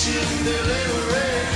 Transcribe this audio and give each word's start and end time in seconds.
kitchen 0.00 0.44
delivery. 0.44 1.49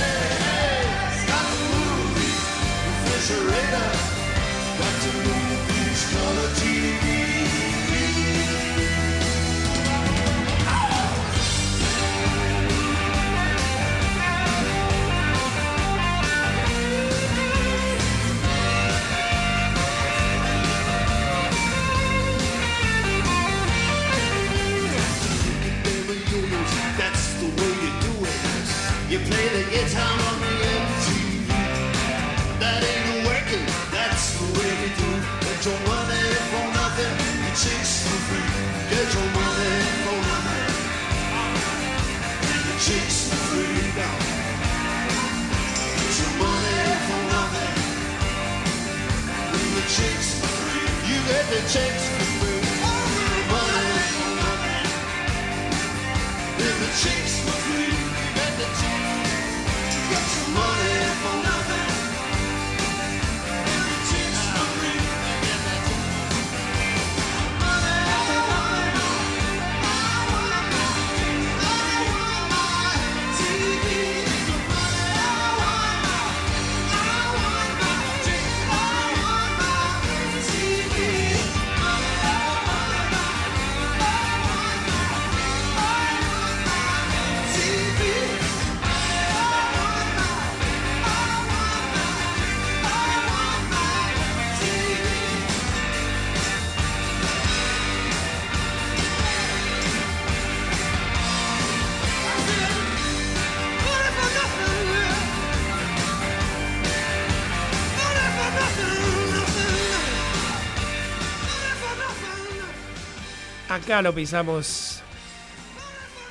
Acá 113.85 114.01
lo 114.01 114.15
pisamos. 114.15 114.99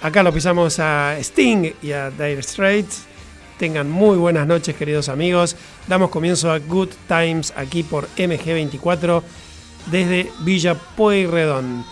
Acá 0.03 0.25
lo 0.25 0.33
pisamos 0.33 0.81
a 0.81 1.17
Sting 1.21 1.73
y 1.83 1.93
a 1.93 2.11
Dire 2.11 2.43
Straits. 2.43 3.05
Tengan 3.59 3.89
muy 3.89 4.17
buenas 4.17 4.45
noches, 4.49 4.75
queridos 4.75 5.09
amigos. 5.09 5.55
Damos 5.87 6.11
comienzo 6.11 6.51
a 6.51 6.59
Good 6.59 6.89
Times 7.07 7.53
aquí 7.57 7.85
por 7.85 8.09
MG24 8.17 9.23
desde 9.87 10.33
Villa 10.41 10.75
Pueyrredón. 10.75 11.85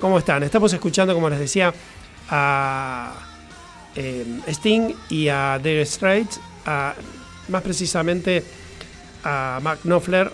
¿Cómo 0.00 0.18
están? 0.18 0.44
Estamos 0.44 0.72
escuchando, 0.72 1.12
como 1.12 1.28
les 1.28 1.40
decía, 1.40 1.74
a 2.30 3.12
eh, 3.94 4.40
Sting 4.48 4.94
y 5.10 5.28
a 5.28 5.60
Dire 5.62 5.84
Straits, 5.84 6.40
más 6.64 7.62
precisamente 7.62 8.42
a 9.24 9.60
Mark 9.62 9.80
Knopfler 9.82 10.32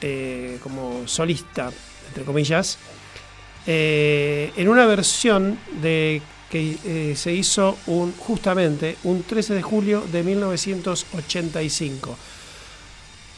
eh, 0.00 0.58
como 0.64 1.06
solista, 1.06 1.70
entre 2.08 2.24
comillas. 2.24 2.76
Eh, 3.66 4.52
en 4.56 4.68
una 4.68 4.86
versión 4.86 5.58
de 5.82 6.22
que 6.50 6.78
eh, 6.84 7.16
se 7.16 7.32
hizo 7.32 7.76
un, 7.86 8.12
justamente 8.12 8.96
un 9.02 9.24
13 9.24 9.54
de 9.54 9.62
julio 9.62 10.04
de 10.12 10.22
1985, 10.22 12.16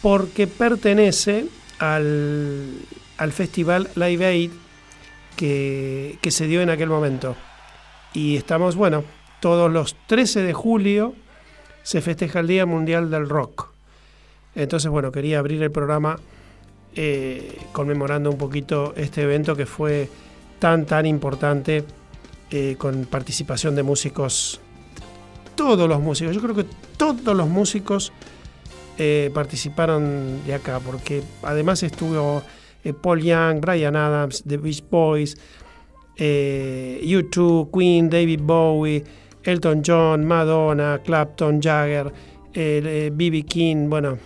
porque 0.02 0.46
pertenece 0.46 1.46
al, 1.78 2.74
al 3.16 3.32
festival 3.32 3.88
Live 3.94 4.26
Aid 4.26 4.50
que, 5.36 6.18
que 6.20 6.30
se 6.30 6.46
dio 6.46 6.60
en 6.60 6.70
aquel 6.70 6.90
momento. 6.90 7.34
Y 8.12 8.36
estamos, 8.36 8.76
bueno, 8.76 9.04
todos 9.40 9.70
los 9.72 9.96
13 10.06 10.42
de 10.42 10.52
julio 10.52 11.14
se 11.82 12.02
festeja 12.02 12.40
el 12.40 12.48
Día 12.48 12.66
Mundial 12.66 13.10
del 13.10 13.28
Rock. 13.28 13.68
Entonces, 14.54 14.90
bueno, 14.90 15.12
quería 15.12 15.38
abrir 15.38 15.62
el 15.62 15.70
programa 15.70 16.18
eh, 17.00 17.56
conmemorando 17.70 18.28
un 18.28 18.36
poquito 18.36 18.92
este 18.96 19.22
evento 19.22 19.54
que 19.54 19.66
fue 19.66 20.08
tan, 20.58 20.84
tan 20.84 21.06
importante, 21.06 21.84
eh, 22.50 22.74
con 22.76 23.04
participación 23.04 23.76
de 23.76 23.84
músicos, 23.84 24.60
todos 25.54 25.88
los 25.88 26.00
músicos, 26.00 26.34
yo 26.34 26.42
creo 26.42 26.56
que 26.56 26.66
todos 26.96 27.36
los 27.36 27.48
músicos 27.48 28.12
eh, 28.98 29.30
participaron 29.32 30.44
de 30.44 30.54
acá, 30.54 30.80
porque 30.80 31.22
además 31.44 31.84
estuvo 31.84 32.42
Paul 33.00 33.22
Young, 33.22 33.60
Brian 33.60 33.94
Adams, 33.94 34.42
The 34.44 34.56
Beach 34.56 34.82
Boys, 34.90 35.36
U2, 36.16 37.70
Queen, 37.72 38.10
David 38.10 38.40
Bowie, 38.42 39.04
Elton 39.44 39.82
John, 39.86 40.24
Madonna, 40.24 41.00
Clapton, 41.04 41.60
Jagger, 41.62 42.12
B.B. 42.52 43.44
King, 43.44 43.88
bueno, 43.88 44.18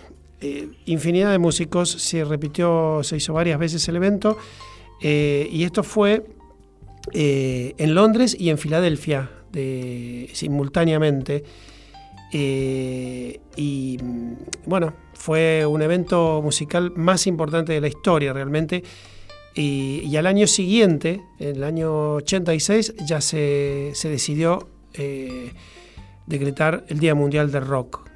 eh, 0.45 0.67
infinidad 0.87 1.31
de 1.31 1.39
músicos, 1.39 1.89
se 1.89 2.25
repitió, 2.25 2.99
se 3.01 3.15
hizo 3.15 3.31
varias 3.31 3.57
veces 3.57 3.87
el 3.87 3.95
evento, 3.95 4.37
eh, 5.01 5.47
y 5.49 5.63
esto 5.63 5.83
fue 5.83 6.25
eh, 7.13 7.73
en 7.77 7.95
Londres 7.95 8.35
y 8.37 8.49
en 8.49 8.57
Filadelfia 8.57 9.31
simultáneamente. 10.33 11.45
y 12.33 13.97
bueno, 14.65 14.93
fue 15.13 15.65
un 15.65 15.81
evento 15.81 16.41
musical 16.43 16.91
más 16.93 17.25
importante 17.25 17.71
de 17.71 17.79
la 17.79 17.87
historia 17.87 18.33
realmente. 18.33 18.83
Y, 19.55 20.13
al 20.17 20.25
año 20.25 20.47
siguiente, 20.47 21.21
en 21.39 21.55
el 21.55 21.63
año 21.63 22.15
86, 22.15 22.95
ya 23.05 23.21
se, 23.21 23.91
se 23.93 24.09
decidió 24.09 24.67
decretar 26.25 26.83
el 26.89 26.99
Día 26.99 27.15
Mundial 27.15 27.49
del 27.49 27.65
Rock. 27.65 28.12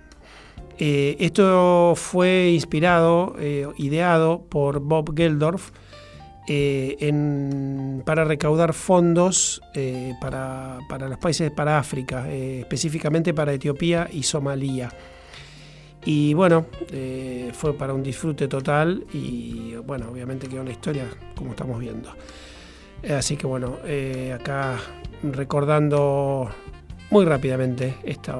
Eh, 0.80 1.18
esto 1.20 1.94
fue 1.96 2.52
inspirado, 2.52 3.36
eh, 3.40 3.68
ideado 3.78 4.44
por 4.48 4.80
Bob 4.80 5.16
Geldorf 5.18 5.72
eh, 6.48 6.96
para 8.06 8.24
recaudar 8.26 8.74
fondos 8.74 9.62
para, 10.22 10.80
los 11.10 11.18
países 11.18 11.52
para 11.52 11.80
África, 11.80 12.32
específicamente 12.32 13.34
para 13.34 13.54
Etiopía 13.54 14.08
y 14.12 14.24
Somalia. 14.24 14.90
Y 16.06 16.34
bueno, 16.36 16.68
fue 17.52 17.74
para 17.74 17.94
un 17.94 18.02
disfrute 18.02 18.48
total 18.48 19.06
y 19.12 19.76
bueno, 19.76 20.10
obviamente 20.10 20.48
quedó 20.48 20.64
la 20.64 20.72
historia 20.72 21.06
como 21.36 21.52
estamos 21.52 21.80
viendo. 21.80 22.12
Así 23.10 23.36
que 23.36 23.46
bueno, 23.46 23.80
acá 24.34 24.78
recordando 25.22 26.50
muy 27.10 27.26
rápidamente 27.26 27.96
esta 28.04 28.38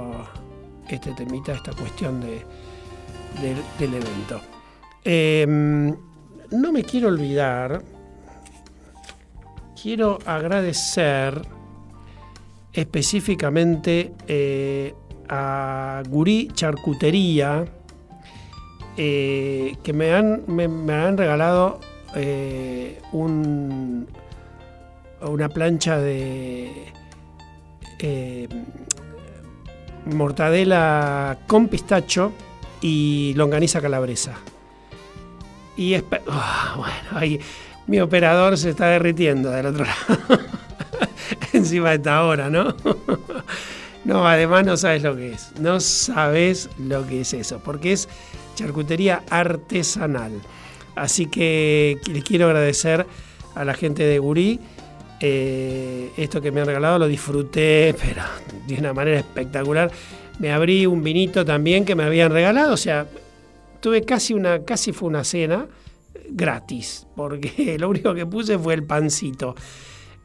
este 0.96 1.12
temita, 1.14 1.54
esta 1.54 1.72
cuestión 1.74 2.22
de, 2.22 2.44
del 3.80 3.94
evento. 3.94 4.42
Em, 5.04 5.96
no 6.52 6.72
me 6.72 6.84
quiero 6.84 7.08
olvidar, 7.08 7.82
quiero 9.82 10.20
agradecer 10.26 11.42
específicamente 12.74 14.14
eh, 14.28 14.94
a 15.30 16.04
Gurí 16.08 16.50
Charcutería, 16.54 17.66
eh, 18.96 19.76
que 19.84 19.94
me 19.94 20.14
han, 20.14 20.44
me, 20.48 20.94
han 20.94 21.18
regalado 21.18 21.80
eh, 22.16 23.00
un, 23.12 24.08
una 25.22 25.50
plancha 25.50 25.98
de 26.00 26.94
mortadela 30.14 31.40
con 31.48 31.68
pistacho 31.68 32.32
y 32.82 33.34
longaniza 33.36 33.82
calabresa. 33.82 34.34
Y 35.76 35.96
ah, 35.96 36.74
bueno, 36.76 37.10
ahí 37.14 37.40
mi 37.88 38.00
operador 38.00 38.58
se 38.58 38.72
está 38.72 38.88
derritiendo 38.88 39.52
del 39.52 39.68
otro 39.68 39.86
lado. 40.10 40.42
Encima 41.54 41.90
de 41.90 41.96
esta 41.96 42.24
hora, 42.24 42.50
¿no? 42.50 42.76
No, 44.04 44.26
además 44.28 44.66
no 44.66 44.78
sabes 44.78 45.04
lo 45.04 45.16
que 45.16 45.34
es. 45.34 45.52
No 45.60 45.80
sabes 45.80 46.70
lo 46.80 47.06
que 47.06 47.22
es 47.22 47.34
eso, 47.34 47.60
porque 47.60 47.92
es 47.92 48.08
charcutería 48.56 49.24
artesanal. 49.30 50.32
Así 50.96 51.28
que 51.28 52.00
les 52.10 52.24
quiero 52.24 52.46
agradecer 52.48 53.06
a 53.54 53.66
la 53.66 53.74
gente 53.74 54.04
de 54.04 54.20
Gurí. 54.20 54.60
Eh, 55.20 56.12
esto 56.16 56.42
que 56.42 56.52
me 56.52 56.62
han 56.62 56.68
regalado 56.68 57.00
lo 57.00 57.08
disfruté, 57.08 57.96
pero 58.02 58.24
de 58.68 58.76
una 58.76 58.94
manera 58.94 59.20
espectacular. 59.20 59.92
Me 60.40 60.52
abrí 60.52 60.86
un 60.86 61.04
vinito 61.04 61.44
también 61.44 61.84
que 61.84 61.96
me 61.96 62.04
habían 62.04 62.32
regalado, 62.32 62.74
o 62.74 62.78
sea, 62.78 63.08
tuve 63.80 64.04
casi 64.04 64.34
una, 64.34 64.64
casi 64.64 64.92
fue 64.92 65.10
una 65.10 65.24
cena 65.24 65.66
gratis, 66.30 67.08
porque 67.16 67.78
lo 67.80 67.90
único 67.90 68.14
que 68.14 68.26
puse 68.26 68.58
fue 68.60 68.76
el 68.76 68.84
pancito. 68.84 69.56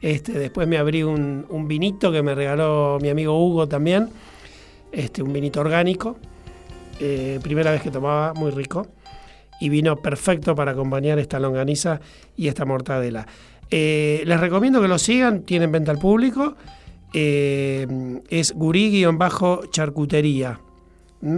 Este, 0.01 0.33
después 0.33 0.67
me 0.67 0.79
abrí 0.79 1.05
un, 1.05 1.47
vinito 1.69 2.11
que 2.11 2.23
me 2.23 2.35
regaló 2.35 2.99
mi 3.01 3.09
amigo 3.09 3.39
Hugo 3.39 3.69
también, 3.69 4.11
este, 4.91 5.23
un 5.23 5.33
vinito 5.33 5.61
orgánico. 5.61 6.17
Eh, 6.99 7.39
primera 7.43 7.71
vez 7.71 7.83
que 7.83 7.91
tomaba, 7.91 8.35
muy 8.35 8.51
rico. 8.51 8.87
Y 9.61 9.69
vino 9.69 9.97
perfecto 9.97 10.57
para 10.57 10.73
acompañar 10.73 11.21
esta 11.21 11.39
longaniza 11.39 12.01
y 12.37 12.49
esta 12.49 12.65
mortadela. 12.65 13.27
Eh, 13.75 14.23
les 14.27 14.39
recomiendo 14.39 14.83
que 14.83 14.89
lo 14.89 14.99
sigan, 14.99 15.45
tienen 15.45 15.73
venta 15.73 15.91
al 15.91 15.99
público. 15.99 16.57
Eh, 17.15 18.21
es 18.29 18.55
gurí-charcutería, 18.55 20.61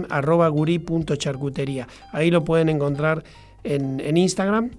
arroba 0.09 0.49
gurí.charcutería. 0.49 1.87
Ahí 2.11 2.31
lo 2.31 2.43
pueden 2.43 2.67
encontrar 2.67 3.23
en, 3.63 4.17
Instagram 4.17 4.71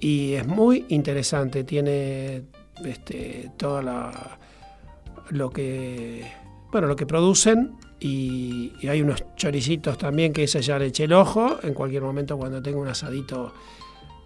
y 0.00 0.32
es 0.32 0.44
muy 0.44 0.86
interesante. 0.88 1.62
Tiene 1.62 2.42
este, 2.84 3.52
todo 3.56 3.80
lo 5.30 5.50
que 5.50 6.26
bueno 6.72 6.88
lo 6.88 6.96
que 6.96 7.06
producen 7.06 7.76
y, 8.00 8.72
hay 8.88 9.00
unos 9.00 9.22
choricitos 9.36 9.96
también 9.96 10.32
que 10.32 10.42
ese 10.42 10.60
ya 10.60 10.76
le 10.76 10.86
eché 10.86 11.04
el 11.04 11.12
ojo 11.12 11.60
en 11.62 11.72
cualquier 11.72 12.02
momento 12.02 12.36
cuando 12.36 12.60
tengo 12.60 12.80
un 12.80 12.88
asadito 12.88 13.54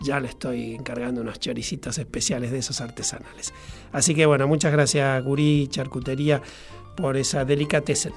ya 0.00 0.20
le 0.20 0.28
estoy 0.28 0.74
encargando 0.74 1.20
unos 1.20 1.40
choricitos 1.40 1.98
especiales 1.98 2.50
de 2.50 2.58
esos 2.58 2.80
artesanales. 2.80 3.52
Así 3.92 4.14
que 4.14 4.26
bueno 4.26 4.46
muchas 4.46 4.72
gracias 4.72 5.24
Gurí 5.24 5.68
Charcutería 5.68 6.40
por 6.96 7.16
esa 7.16 7.44
delicatessen 7.44 8.12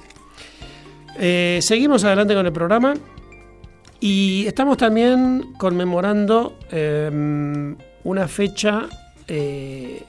eh, 1.18 1.58
seguimos 1.60 2.04
adelante 2.04 2.34
con 2.34 2.46
el 2.46 2.52
programa. 2.52 2.94
Y 4.00 4.46
estamos 4.46 4.78
también 4.78 5.52
conmemorando 5.58 6.58
em, 6.70 7.76
una 8.02 8.26
fecha 8.26 8.88
eh, 9.28 10.02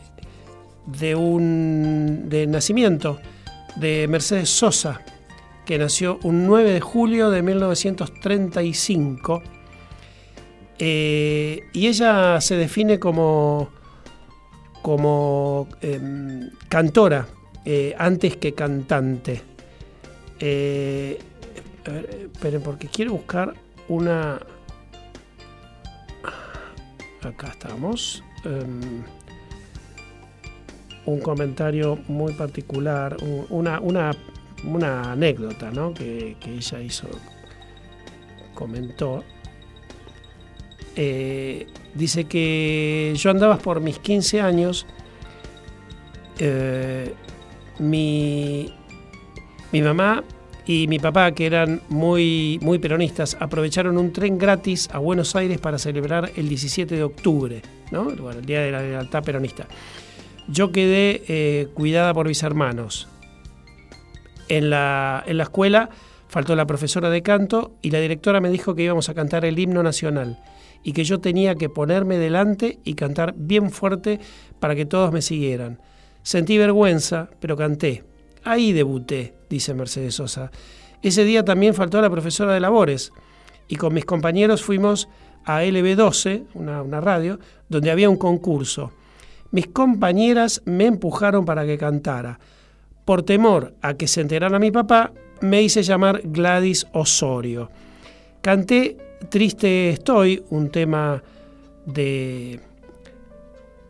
de 0.88 1.16
un 1.16 2.28
de 2.28 2.48
nacimiento 2.48 3.20
de 3.76 4.08
Mercedes 4.08 4.50
Sosa, 4.50 5.02
que 5.64 5.78
nació 5.78 6.18
un 6.24 6.48
9 6.48 6.72
de 6.72 6.82
julio 6.82 7.30
de 7.30 7.44
1935. 7.44 9.44
Eh, 10.86 11.70
y 11.72 11.88
ella 11.88 12.42
se 12.42 12.58
define 12.58 13.00
como, 13.00 13.70
como 14.82 15.70
em, 15.80 16.50
cantora 16.68 17.26
eh, 17.64 17.96
antes 17.98 18.36
que 18.36 18.54
cantante. 18.54 19.42
Eh, 20.42 21.20
esperen, 21.86 22.62
porque 22.64 22.90
quiero 22.90 23.14
buscar 23.14 23.54
una. 23.88 24.42
Acá 27.22 27.48
estamos. 27.48 28.22
Em, 28.44 29.06
un 31.06 31.20
comentario 31.22 31.98
muy 32.10 32.34
particular, 32.34 33.16
una, 33.50 33.80
una, 33.80 35.12
anécdota 35.14 35.72
¿no? 35.72 35.94
que, 35.94 36.36
ella 36.46 36.82
hizo, 36.82 37.08
comentó. 38.54 39.24
Eh, 40.96 41.68
dice 41.96 42.26
que 42.26 43.14
yo 43.16 43.32
andaba 43.32 43.58
por 43.58 43.82
mis 43.82 44.00
15 44.00 44.42
años, 44.42 44.86
eh, 46.40 47.14
mi, 47.80 48.74
mi 49.72 49.82
mamá 49.82 50.24
y 50.66 50.88
mi 50.88 51.00
papá, 51.00 51.32
que 51.34 51.46
eran 51.46 51.82
muy, 51.90 52.60
muy 52.62 52.80
peronistas, 52.80 53.36
aprovecharon 53.40 53.98
un 53.98 54.14
tren 54.14 54.38
gratis 54.38 54.90
a 54.92 55.00
Buenos 55.00 55.36
Aires 55.36 55.60
para 55.60 55.78
celebrar 55.78 56.32
el 56.36 56.48
17 56.48 56.96
de 56.96 57.04
octubre, 57.04 57.62
¿no? 57.92 58.10
el 58.10 58.46
Día 58.46 58.62
de 58.62 58.72
la 58.72 58.82
Lealtad 58.82 59.24
Peronista. 59.24 59.68
Yo 60.48 60.72
quedé 60.72 61.24
eh, 61.28 61.68
cuidada 61.74 62.14
por 62.14 62.28
mis 62.28 62.44
hermanos. 62.44 63.08
En 64.50 64.70
la, 64.70 65.24
en 65.26 65.38
la 65.38 65.44
escuela 65.44 65.90
faltó 66.28 66.56
la 66.56 66.66
profesora 66.66 67.10
de 67.10 67.22
canto 67.22 67.74
y 67.82 67.92
la 67.92 68.00
directora 68.00 68.42
me 68.42 68.50
dijo 68.50 68.76
que 68.76 68.84
íbamos 68.84 69.10
a 69.10 69.14
cantar 69.14 69.46
el 69.46 69.58
himno 69.58 69.84
nacional 69.84 70.40
y 70.84 70.94
que 70.94 71.04
yo 71.04 71.20
tenía 71.20 71.56
que 71.56 71.70
ponerme 71.70 72.18
delante 72.18 72.80
y 72.84 72.94
cantar 72.96 73.34
bien 73.38 73.72
fuerte 73.72 74.20
para 74.60 74.76
que 74.76 74.86
todos 74.86 75.12
me 75.12 75.22
siguieran. 75.22 75.80
Sentí 76.22 76.58
vergüenza, 76.58 77.30
pero 77.40 77.58
canté. 77.58 78.04
Ahí 78.44 78.74
debuté, 78.74 79.34
dice 79.50 79.74
Mercedes 79.74 80.16
Sosa. 80.16 80.52
Ese 81.02 81.24
día 81.24 81.44
también 81.44 81.74
faltó 81.74 82.02
la 82.02 82.10
profesora 82.10 82.54
de 82.54 82.60
labores 82.60 83.12
y 83.68 83.76
con 83.76 83.94
mis 83.94 84.06
compañeros 84.06 84.64
fuimos 84.64 85.08
a 85.46 85.64
LB12, 85.64 86.46
una, 86.54 86.82
una 86.82 87.02
radio, 87.02 87.40
donde 87.70 87.92
había 87.92 88.10
un 88.10 88.18
concurso. 88.18 88.92
Mis 89.52 89.68
compañeras 89.68 90.62
me 90.66 90.86
empujaron 90.86 91.46
para 91.46 91.66
que 91.66 91.78
cantara. 91.78 92.40
Por 93.06 93.24
temor 93.24 93.76
a 93.82 93.96
que 93.96 94.08
se 94.08 94.22
enterara 94.22 94.60
mi 94.60 94.72
papá, 94.72 95.12
me 95.42 95.62
hice 95.62 95.84
llamar 95.84 96.22
Gladys 96.24 96.88
Osorio. 96.94 97.70
Canté 98.42 98.98
Triste 99.30 99.90
Estoy, 99.90 100.44
un 100.50 100.70
tema 100.70 101.24
de, 101.86 102.60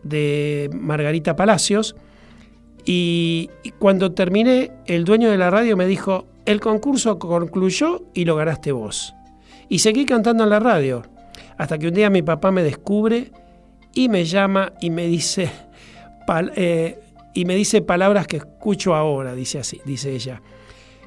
de 0.04 0.70
Margarita 0.74 1.36
Palacios, 1.36 1.96
y, 2.86 3.50
cuando 3.80 4.12
terminé, 4.12 4.72
el 4.86 5.06
dueño 5.06 5.30
de 5.30 5.38
la 5.38 5.50
radio 5.50 5.78
me 5.78 5.88
dijo, 5.88 6.25
el 6.46 6.60
concurso 6.60 7.18
concluyó 7.18 8.04
y 8.13 8.25
lo 8.25 8.36
ganaste 8.36 8.72
vos. 8.72 9.16
Y 9.70 9.80
seguí 9.80 10.06
cantando 10.06 10.44
en 10.44 10.50
la 10.50 10.60
radio, 10.60 11.04
hasta 11.58 11.78
que 11.78 11.88
un 11.88 11.94
día 11.94 12.10
mi 12.10 12.22
papá 12.22 12.52
me 12.52 12.63
descubre 12.63 13.32
y 13.94 14.10
me 14.10 14.25
llama 14.25 14.74
y 14.82 14.90
me 14.90 15.08
dice, 15.08 15.50
eh, 16.56 17.00
y 17.34 17.46
me 17.46 17.56
dice 17.56 17.82
palabras 17.82 18.28
que 18.28 18.38
escucho 18.38 18.96
ahora, 18.96 19.34
dice 19.34 19.60
así, 19.60 19.80
dice 19.86 20.13
ella. 20.13 20.42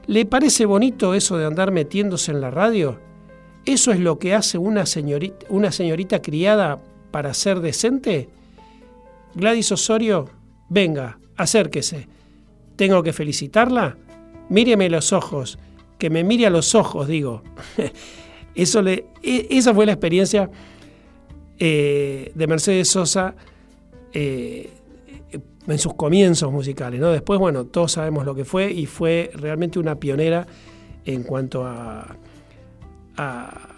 ¿Le 0.06 0.24
parece 0.24 0.64
bonito 0.66 1.14
eso 1.14 1.36
de 1.36 1.46
andar 1.46 1.72
metiéndose 1.72 2.30
en 2.32 2.40
la 2.40 2.50
radio? 2.50 2.98
¿Eso 3.66 3.90
es 3.90 3.98
lo 3.98 4.20
que 4.20 4.32
hace 4.32 4.58
una 4.58 4.86
señorita, 4.86 6.22
criada 6.22 6.80
para 7.10 7.34
ser 7.34 7.58
decente? 7.58 8.28
Gladys 9.34 9.72
Osorio, 9.72 10.30
venga, 10.68 11.18
acérquese. 11.36 12.06
¿Tengo 12.76 13.02
que 13.02 13.12
felicitarla? 13.12 13.96
Míreme 14.48 14.88
los 14.88 15.12
ojos, 15.12 15.58
que 15.98 16.10
me 16.10 16.22
mire 16.22 16.46
a 16.46 16.50
los 16.50 16.76
ojos, 16.76 17.08
digo. 17.08 17.42
Eso 18.54 18.80
le, 18.82 19.06
e, 19.22 19.48
esa 19.50 19.74
fue 19.74 19.84
la 19.84 19.92
experiencia 19.92 20.48
eh, 21.58 22.30
de 22.34 22.46
Mercedes 22.46 22.88
Sosa 22.88 23.34
eh, 24.12 24.70
en 25.66 25.78
sus 25.78 25.94
comienzos 25.94 26.52
musicales. 26.52 27.00
¿no? 27.00 27.10
Después, 27.10 27.40
bueno, 27.40 27.66
todos 27.66 27.92
sabemos 27.92 28.24
lo 28.24 28.34
que 28.34 28.44
fue 28.44 28.70
y 28.70 28.86
fue 28.86 29.30
realmente 29.34 29.78
una 29.80 29.96
pionera 29.96 30.46
en 31.04 31.24
cuanto 31.24 31.66
a, 31.66 32.16
a, 33.16 33.72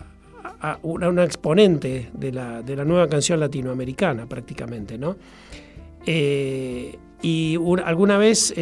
una, 0.82 1.24
exponente 1.24 2.10
de 2.12 2.32
la, 2.32 2.62
nueva 2.84 3.08
canción 3.08 3.40
latinoamericana 3.40 4.26
prácticamente. 4.26 4.98
¿no? 4.98 5.16
Eh, 6.06 6.96
y 7.22 7.56
alguna 7.84 8.16
vez 8.16 8.54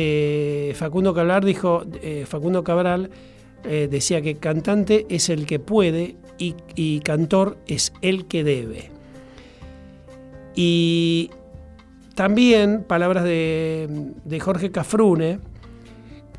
Facundo 0.74 1.14
Cabral 1.14 1.44
dijo, 1.44 1.84
Facundo 2.26 2.64
Cabral 2.64 3.10
decía 3.62 4.22
que 4.22 4.36
cantante 4.36 5.06
es 5.10 5.28
el 5.28 5.44
que 5.46 5.58
puede 5.58 6.16
y 6.38 7.00
cantor 7.00 7.58
es 7.66 7.92
el 8.00 8.26
que 8.26 8.44
debe. 8.44 8.96
Y 10.56 11.30
también, 12.14 12.82
palabras 12.82 13.24
de, 13.24 14.40
Jorge 14.40 14.70
Cafrune, 14.70 15.38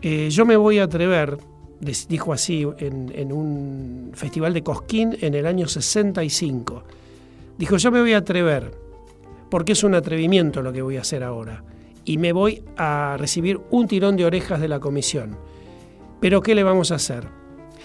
eh, 0.02 0.30
yo 0.32 0.44
me 0.44 0.58
voy 0.58 0.80
a 0.80 0.86
atrever, 0.86 1.38
dijo 1.80 2.34
así 2.34 2.66
en, 2.80 3.32
un 3.32 4.12
festival 4.14 4.54
de 4.54 4.64
Cosquín 4.64 5.18
en 5.22 5.34
el 5.34 5.46
año 5.46 5.68
65. 5.68 6.84
Dijo, 7.58 7.78
yo 7.78 7.92
me 7.92 8.02
voy 8.02 8.14
a 8.14 8.20
atrever, 8.20 8.72
porque 9.50 9.74
es 9.74 9.84
un 9.84 9.96
atrevimiento 9.96 10.62
lo 10.62 10.74
que 10.74 10.82
voy 10.82 10.98
a 10.98 11.02
hacer 11.02 11.24
ahora, 11.24 11.64
y 12.06 12.18
me 12.18 12.34
voy 12.34 12.64
a 12.78 13.16
recibir 13.18 13.60
un 13.72 13.88
tirón 13.88 14.16
de 14.16 14.26
orejas 14.26 14.62
de 14.62 14.68
la 14.68 14.80
comisión. 14.80 15.38
Pero 16.20 16.42
¿qué 16.42 16.56
le 16.56 16.64
vamos 16.64 16.92
a 16.92 16.96
hacer? 16.96 17.28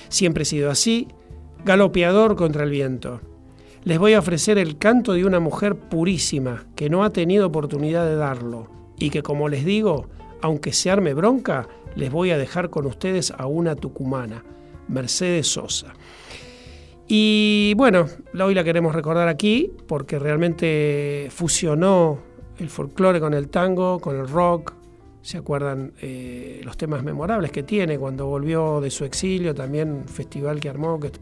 Siempre 0.09 0.43
he 0.43 0.47
sido 0.47 0.71
así, 0.71 1.09
galopeador 1.65 2.37
contra 2.37 2.65
el 2.65 2.71
viento 2.71 3.21
les 3.85 3.99
voy 3.99 4.15
a 4.15 4.21
ofrecer 4.21 4.59
el 4.59 4.79
canto 4.79 5.13
de 5.13 5.25
una 5.25 5.41
mujer 5.41 5.75
purísima 5.75 6.67
que 6.77 6.89
no 6.89 7.03
ha 7.03 7.11
tenido 7.11 7.47
oportunidad 7.47 8.07
de 8.07 8.15
darlo 8.15 8.69
y 8.97 9.11
que, 9.11 9.23
como 9.23 9.49
les 9.49 9.65
digo, 9.65 10.07
aunque 10.41 10.73
se 10.73 10.91
arme 10.91 11.15
bronca, 11.15 11.69
les 11.95 12.11
voy 12.11 12.31
a 12.31 12.39
dejar 12.39 12.71
con 12.71 12.87
ustedes 12.87 13.31
a 13.31 13.47
una 13.47 13.77
tucumana, 13.77 14.45
Mercedes 14.89 15.49
Sosa. 15.49 15.95
Y 17.09 17.75
bueno, 17.77 18.07
hoy 18.43 18.55
la 18.55 18.65
queremos 18.65 18.95
recordar 18.95 19.29
aquí 19.29 19.71
porque 19.87 20.19
realmente 20.19 21.29
fusionó 21.31 22.21
el 22.59 22.71
folclore 22.71 23.21
con 23.21 23.35
el 23.35 23.49
tango, 23.49 23.99
con 23.99 24.19
el 24.19 24.29
rock. 24.29 24.75
¿Se 25.21 25.39
acuerdan 25.39 25.93
eh, 26.01 26.63
los 26.65 26.77
temas 26.77 27.05
memorables 27.05 27.53
que 27.53 27.63
tiene 27.63 27.99
cuando 27.99 28.27
volvió 28.27 28.81
de 28.81 28.91
su 28.91 29.05
exilio? 29.05 29.55
También 29.55 29.93
un 29.93 30.09
festival 30.09 30.59
que 30.59 30.69
armó, 30.69 30.99
que 30.99 31.13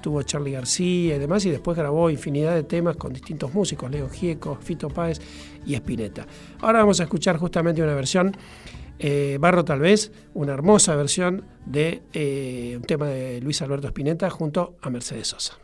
tuvo 0.00 0.22
Charlie 0.22 0.52
García 0.52 1.16
y 1.16 1.18
demás, 1.18 1.44
y 1.44 1.50
después 1.50 1.76
grabó 1.76 2.10
infinidad 2.10 2.54
de 2.54 2.64
temas 2.64 2.96
con 2.96 3.12
distintos 3.12 3.54
músicos, 3.54 3.90
Leo 3.90 4.08
Gieco, 4.08 4.56
Fito 4.60 4.88
Páez 4.88 5.20
y 5.64 5.74
Spinetta. 5.74 6.26
Ahora 6.60 6.80
vamos 6.80 6.98
a 7.00 7.04
escuchar 7.04 7.36
justamente 7.36 7.82
una 7.82 7.94
versión 7.94 8.34
eh, 9.00 9.38
Barro 9.40 9.64
tal 9.64 9.80
vez, 9.80 10.12
una 10.34 10.52
hermosa 10.52 10.94
versión 10.94 11.44
de 11.64 12.02
eh, 12.12 12.74
un 12.76 12.82
tema 12.82 13.06
de 13.06 13.40
Luis 13.40 13.62
Alberto 13.62 13.88
Spinetta 13.88 14.28
junto 14.28 14.76
a 14.82 14.90
Mercedes 14.90 15.28
Sosa. 15.28 15.54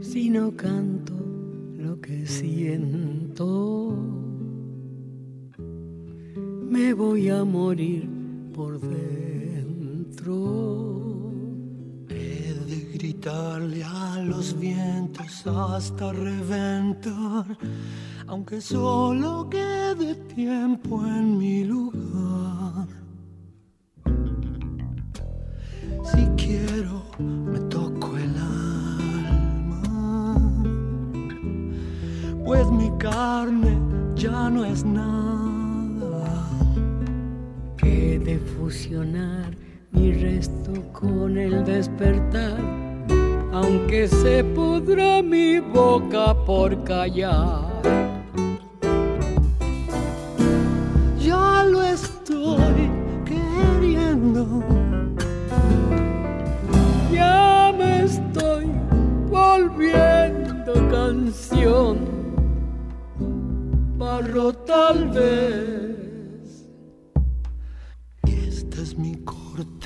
Si 0.00 0.30
no 0.30 0.56
canto 0.56 1.12
lo 1.76 2.00
que 2.00 2.26
siento, 2.26 3.94
me 6.70 6.94
voy 6.94 7.28
a 7.28 7.44
morir 7.44 8.19
hasta 15.80 16.12
reventar, 16.12 17.46
aunque 18.26 18.60
solo 18.60 19.48
quede 19.48 20.14
tiempo 20.34 21.06
en 21.06 21.38
mi 21.38 21.64
lugar. 21.64 22.86
Si 26.04 26.26
quiero, 26.36 27.02
me 27.18 27.60
toco 27.70 28.14
el 28.18 28.34
alma, 28.36 29.82
pues 32.44 32.70
mi 32.70 32.90
carne 32.98 33.78
ya 34.16 34.50
no 34.50 34.66
es 34.66 34.84
nada. 34.84 36.46
Que 37.78 38.18
de 38.18 38.38
fusionar 38.38 39.56
mi 39.92 40.12
resto 40.12 40.72
con 40.92 41.38
el 41.38 41.64
despertar 41.64 42.89
aunque 43.52 44.06
se 44.08 44.44
pudra 44.44 45.22
mi 45.22 45.58
boca 45.58 46.34
por 46.46 46.84
callar. 46.84 47.68
Ya 51.18 51.64
lo 51.64 51.82
estoy 51.82 52.90
queriendo, 53.24 54.62
ya 57.12 57.72
me 57.76 58.04
estoy 58.04 58.66
volviendo 59.28 60.72
canción, 60.90 61.98
barro 63.98 64.52
tal 64.52 65.08
vez. 65.08 65.89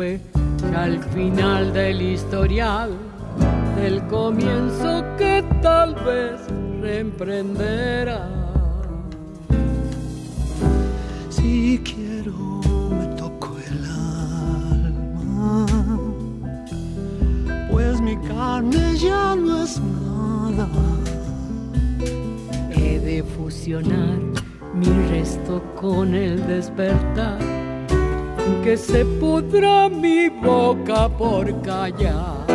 Al 0.00 1.02
final 1.12 1.72
del 1.72 2.00
historial, 2.00 2.90
del 3.74 4.00
comienzo 4.06 5.04
que 5.16 5.44
tal 5.60 5.96
vez 5.96 6.40
reemprenderá. 6.80 7.97
Por 31.18 31.44
callar. 31.62 32.46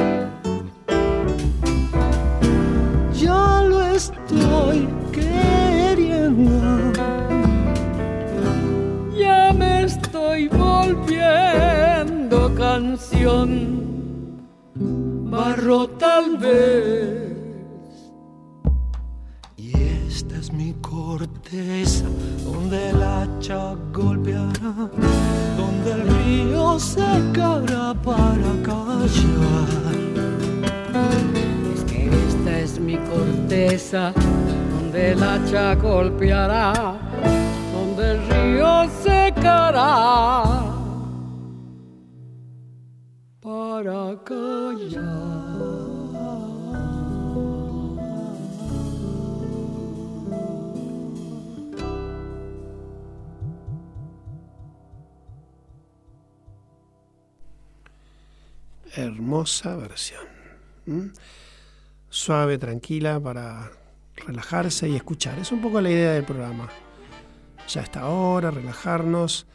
Ya 3.13 3.61
lo 3.69 3.81
estoy 3.81 4.87
queriendo. 5.11 6.93
Ya 9.17 9.51
me 9.53 9.83
estoy 9.83 10.47
volviendo 10.47 12.55
canción 12.55 13.49
barro 15.29 15.87
tal 16.05 16.37
vez. 16.37 17.33
Y 19.57 19.73
esta 20.07 20.37
es 20.37 20.53
mi 20.53 20.73
corteza, 20.73 22.05
donde 22.45 22.89
el 22.89 23.01
hacha 23.01 23.75
golpeará, 23.91 24.73
donde 25.57 25.91
el 25.91 26.07
río 26.17 26.79
secará 26.79 27.93
para 28.09 28.42
corteza, 33.93 34.13
donde 34.15 35.11
el 35.11 35.23
hacha 35.23 35.75
golpeará, 35.75 36.97
donde 37.73 38.11
el 38.11 38.27
río 38.27 38.89
secará 39.03 40.43
para 43.39 44.17
callar. 44.23 45.43
Hermosa 58.95 59.75
versión. 59.75 60.27
Suave, 62.09 62.59
tranquila 62.59 63.19
para 63.19 63.71
relajarse 64.15 64.89
y 64.89 64.95
escuchar. 64.95 65.39
Es 65.39 65.51
un 65.51 65.61
poco 65.61 65.81
la 65.81 65.89
idea 65.89 66.13
del 66.13 66.23
programa. 66.23 66.69
Ya 67.67 67.81
está 67.81 68.01
ahora, 68.01 68.51
relajarnos 68.51 69.47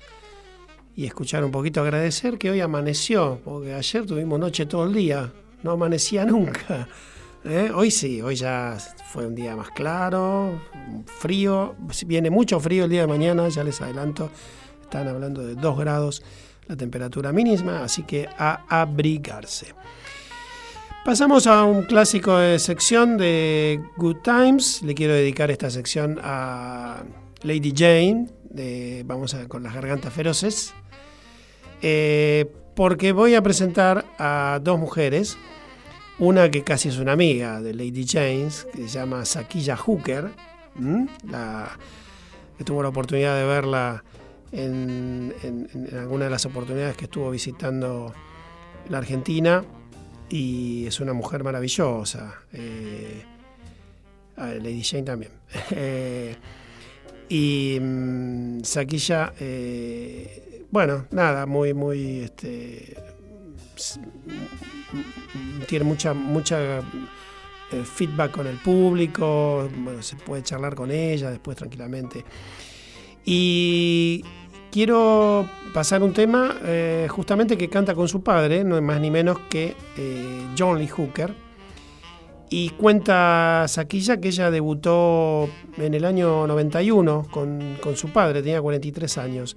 y 0.98 1.06
escuchar 1.06 1.44
un 1.44 1.52
poquito, 1.52 1.80
agradecer 1.80 2.38
que 2.38 2.50
hoy 2.50 2.60
amaneció, 2.60 3.40
porque 3.44 3.72
ayer 3.72 4.04
tuvimos 4.04 4.40
noche 4.40 4.66
todo 4.66 4.84
el 4.84 4.94
día, 4.94 5.32
no 5.62 5.70
amanecía 5.70 6.24
nunca. 6.26 6.88
¿eh? 7.44 7.70
Hoy 7.72 7.90
sí, 7.90 8.20
hoy 8.20 8.34
ya 8.34 8.76
fue 9.12 9.24
un 9.24 9.34
día 9.34 9.54
más 9.54 9.70
claro, 9.70 10.60
frío, 11.06 11.76
viene 12.04 12.30
mucho 12.30 12.58
frío 12.58 12.84
el 12.84 12.90
día 12.90 13.02
de 13.02 13.06
mañana, 13.06 13.48
ya 13.48 13.62
les 13.62 13.80
adelanto, 13.80 14.30
están 14.82 15.06
hablando 15.06 15.46
de 15.46 15.54
2 15.54 15.78
grados 15.78 16.22
la 16.66 16.76
temperatura 16.76 17.32
mínima, 17.32 17.84
así 17.84 18.02
que 18.02 18.28
a 18.36 18.64
abrigarse. 18.68 19.74
Pasamos 21.04 21.46
a 21.46 21.64
un 21.64 21.84
clásico 21.84 22.36
de 22.36 22.58
sección 22.58 23.16
de 23.16 23.80
Good 23.96 24.18
Times. 24.22 24.82
Le 24.82 24.94
quiero 24.94 25.14
dedicar 25.14 25.50
esta 25.50 25.70
sección 25.70 26.18
a 26.22 27.02
Lady 27.42 27.72
Jane, 27.74 28.28
de 28.50 29.04
Vamos 29.06 29.32
a, 29.34 29.48
con 29.48 29.62
las 29.62 29.74
gargantas 29.74 30.12
feroces. 30.12 30.74
Eh, 31.80 32.52
porque 32.74 33.12
voy 33.12 33.34
a 33.34 33.42
presentar 33.42 34.04
a 34.18 34.60
dos 34.62 34.78
mujeres. 34.78 35.38
Una 36.18 36.50
que 36.50 36.62
casi 36.62 36.88
es 36.88 36.98
una 36.98 37.12
amiga 37.12 37.60
de 37.62 37.72
Lady 37.74 38.04
James, 38.06 38.66
que 38.72 38.82
se 38.82 38.88
llama 38.88 39.24
Sakilla 39.24 39.76
Hooker. 39.76 40.30
La, 41.28 41.70
que 42.56 42.64
tuvo 42.64 42.82
la 42.82 42.90
oportunidad 42.90 43.36
de 43.36 43.44
verla 43.46 44.04
en, 44.52 45.32
alguna 45.92 46.24
de 46.24 46.30
las 46.30 46.44
oportunidades 46.44 46.96
que 46.96 47.04
estuvo 47.04 47.30
visitando 47.30 48.12
la 48.88 48.98
Argentina. 48.98 49.64
Y 50.30 50.86
es 50.86 51.00
una 51.00 51.12
mujer 51.12 51.42
maravillosa. 51.42 52.34
Eh, 52.52 53.22
Lady 54.36 54.82
Jane 54.82 55.04
también. 55.04 55.32
Eh, 55.70 56.36
y 57.30 57.78
um, 57.78 58.62
Sakilla, 58.64 59.34
eh, 59.38 60.64
bueno, 60.70 61.06
nada, 61.10 61.44
muy, 61.44 61.74
muy, 61.74 62.20
este, 62.20 62.96
tiene 65.66 65.84
mucha, 65.84 66.14
mucha 66.14 66.80
feedback 67.96 68.30
con 68.30 68.46
el 68.46 68.56
público, 68.56 69.68
bueno, 69.76 70.02
se 70.02 70.16
puede 70.16 70.42
charlar 70.42 70.74
con 70.74 70.90
ella 70.90 71.30
después 71.30 71.56
tranquilamente. 71.58 72.24
Y 73.26 74.24
quiero 74.70 75.48
pasar 75.72 76.02
un 76.02 76.12
tema 76.12 76.56
eh, 76.64 77.06
justamente 77.10 77.56
que 77.56 77.68
canta 77.68 77.94
con 77.94 78.08
su 78.08 78.22
padre, 78.22 78.64
no 78.64 78.76
es 78.76 78.82
más 78.82 79.00
ni 79.00 79.10
menos 79.10 79.38
que 79.50 79.74
John 80.56 80.78
Lee 80.78 80.88
Hooker 80.88 81.48
y 82.50 82.70
cuenta 82.70 83.66
Saquilla 83.68 84.18
que 84.20 84.28
ella 84.28 84.50
debutó 84.50 85.48
en 85.76 85.92
el 85.94 86.04
año 86.04 86.44
91 86.46 87.26
con, 87.30 87.78
su 87.94 88.08
padre, 88.08 88.42
tenía 88.42 88.62
43 88.62 89.18
años. 89.18 89.56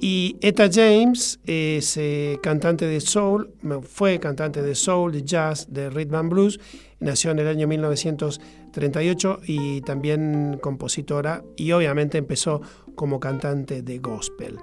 Y 0.00 0.36
Etta 0.40 0.68
James 0.70 1.40
es 1.46 1.96
eh, 1.96 2.38
cantante 2.42 2.86
de 2.86 3.00
soul, 3.00 3.50
fue 3.82 4.20
cantante 4.20 4.62
de 4.62 4.74
soul, 4.74 5.12
de 5.12 5.22
jazz, 5.22 5.66
de 5.70 5.88
rhythm 5.88 6.14
and 6.14 6.30
blues. 6.30 6.60
Nació 7.00 7.30
en 7.30 7.38
el 7.38 7.48
año 7.48 7.66
1938 7.66 9.40
y 9.46 9.80
también 9.82 10.58
compositora 10.60 11.42
y 11.56 11.72
obviamente 11.72 12.18
empezó 12.18 12.60
como 12.94 13.20
cantante 13.20 13.82
de 13.82 13.98
gospel. 13.98 14.58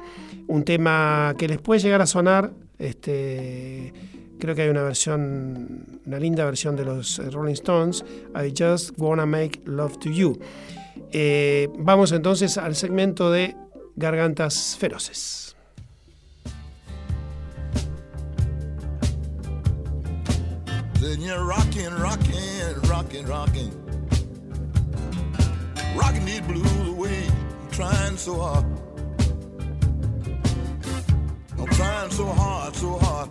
Un 0.48 0.64
tema 0.64 1.36
que 1.38 1.48
les 1.48 1.60
puede 1.60 1.80
llegar 1.80 2.02
a 2.02 2.06
sonar, 2.06 2.54
este, 2.78 3.94
creo 4.40 4.56
que 4.56 4.64
hay 4.64 4.70
una 4.70 4.84
versión, 4.84 6.02
una 6.06 6.20
linda 6.20 6.46
versión 6.46 6.76
de 6.76 6.86
los 6.86 7.18
Rolling 7.32 7.54
Stones, 7.54 8.04
I 8.36 8.54
Just 8.58 8.92
Wanna 8.98 9.26
Make 9.26 9.62
Love 9.66 9.98
to 10.00 10.10
You. 10.10 10.38
Eh, 11.12 11.70
vamos 11.78 12.12
entonces 12.12 12.58
al 12.58 12.76
segmento 12.76 13.32
de 13.32 13.56
gargantas 13.98 14.76
feroces. 14.76 15.56
Then 21.00 21.22
you're 21.22 21.46
rocking, 21.46 21.94
rocking, 21.96 22.82
rocking, 22.90 23.26
rocking. 23.28 23.72
Rocking 25.96 26.26
these 26.26 26.42
blues 26.42 26.88
away. 26.88 27.28
I'm 27.28 27.72
trying 27.72 28.18
so 28.18 28.40
hard. 28.40 28.66
I'm 31.60 31.68
trying 31.68 32.10
so 32.12 32.26
hard, 32.26 32.76
so 32.76 32.98
hard. 33.00 33.30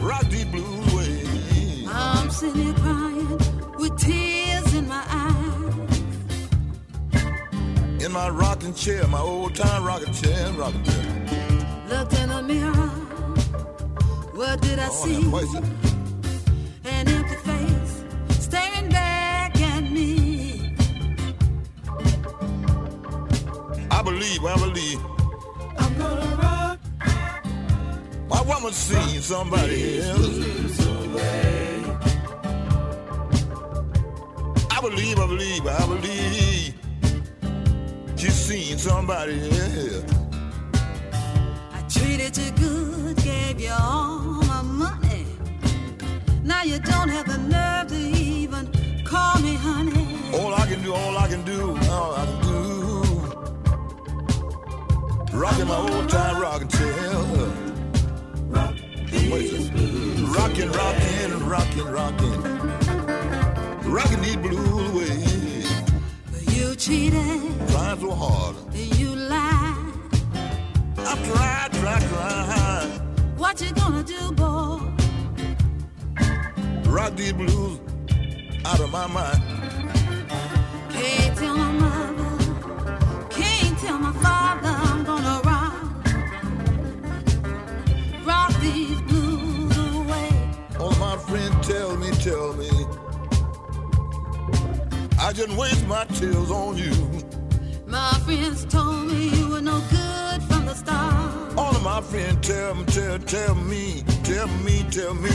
Rock 0.00 0.24
these 0.28 0.44
blues 0.46 0.92
away. 0.92 1.86
I'm 1.88 2.30
sitting 2.30 2.62
here 2.62 2.74
crying 2.74 3.38
with 3.78 3.96
tears 3.96 4.74
in 4.74 4.88
my 4.88 5.04
eyes 5.08 5.63
in 8.04 8.12
my 8.12 8.28
rocking 8.28 8.74
chair, 8.74 9.06
my 9.08 9.20
old 9.20 9.54
time 9.54 9.82
rocking 9.82 10.12
chair, 10.12 10.52
rocking 10.52 10.82
chair. 10.84 11.26
Looked 11.88 12.12
in 12.20 12.28
the 12.28 12.42
mirror, 12.42 12.88
what 14.34 14.60
did 14.60 14.78
I 14.78 14.88
oh, 14.90 15.04
see? 15.04 15.24
An 16.84 17.08
empty 17.08 17.36
face 17.36 18.04
staring 18.30 18.90
back 18.90 19.58
at 19.58 19.90
me. 19.90 20.76
I 23.90 24.02
believe, 24.02 24.44
I 24.44 24.56
believe. 24.56 25.00
I'm 25.78 25.98
gonna 25.98 26.36
rock. 26.42 26.78
My 28.28 28.42
woman 28.42 28.72
seen 28.72 29.22
somebody 29.22 30.02
else. 30.02 30.84
I 34.70 34.80
believe, 34.80 35.18
I 35.18 35.26
believe, 35.26 35.66
I 35.66 35.86
believe 35.86 36.83
you 38.24 38.30
seen 38.30 38.78
somebody 38.78 39.38
else. 39.50 40.04
I 41.72 41.84
treated 41.90 42.36
you 42.38 42.50
good, 42.52 43.16
gave 43.18 43.60
you 43.60 43.70
all 43.78 44.42
my 44.44 44.62
money. 44.62 45.26
Now 46.42 46.62
you 46.62 46.78
don't 46.78 47.10
have 47.10 47.26
the 47.26 47.36
nerve 47.36 47.88
to 47.88 47.96
even 47.96 48.70
call 49.04 49.38
me 49.40 49.54
honey. 49.56 50.06
All 50.32 50.54
I 50.54 50.66
can 50.66 50.82
do, 50.82 50.94
all 50.94 51.18
I 51.18 51.28
can 51.28 51.44
do, 51.44 51.76
all 51.90 52.14
I 52.14 52.24
can 52.24 52.40
do. 52.42 52.54
Rocking 55.36 55.68
my 55.68 55.76
old 55.76 56.08
time 56.08 56.40
rocking 56.40 56.68
tail. 56.68 57.52
Rocking, 60.36 60.70
rocking, 60.72 61.42
rockin', 61.52 61.88
rocking. 61.92 62.42
Rocking 63.92 64.22
these 64.22 64.36
blues 64.36 64.90
away. 64.90 65.43
You 66.74 66.80
cheated. 66.80 67.68
Trying 67.68 68.00
so 68.00 68.10
hard. 68.10 68.56
You 68.74 69.14
lied. 69.14 69.94
I 70.98 71.14
tried, 71.24 71.72
tried, 71.72 72.02
tried. 72.02 73.00
What 73.36 73.60
you 73.60 73.72
gonna 73.74 74.02
do, 74.02 74.32
boy? 74.32 74.80
Rock 76.90 77.14
these 77.14 77.32
blues 77.32 77.78
out 78.64 78.80
of 78.80 78.90
my 78.90 79.06
mind. 79.06 79.40
Can't 80.90 81.38
tell 81.38 81.56
my 81.56 81.70
mother. 81.70 83.28
Can't 83.30 83.78
tell 83.78 83.98
my 84.00 84.12
father. 84.14 84.74
I'm 84.90 85.04
gonna 85.04 85.40
rock. 85.44 85.74
Rock 88.26 88.60
these 88.60 89.00
blues 89.02 89.76
away. 89.94 90.30
All 90.80 90.96
my 90.96 91.16
friends 91.18 91.68
tell 91.68 91.96
me, 91.96 92.10
tell 92.10 92.52
me. 92.54 92.83
I 95.24 95.32
just 95.32 95.56
waste 95.56 95.86
my 95.86 96.04
tears 96.04 96.50
on 96.50 96.76
you. 96.76 96.92
My 97.86 98.12
friends 98.26 98.66
told 98.66 99.06
me 99.06 99.30
you 99.30 99.48
were 99.48 99.62
no 99.62 99.80
good 99.88 100.42
from 100.42 100.66
the 100.66 100.74
start. 100.74 101.56
All 101.56 101.74
of 101.74 101.82
my 101.82 102.02
friends 102.02 102.46
tell 102.46 102.74
me, 102.74 102.84
tell, 102.84 103.18
tell 103.20 103.54
me, 103.54 104.02
tell 104.22 104.46
me, 104.48 104.84
tell 104.90 105.14
me. 105.14 105.30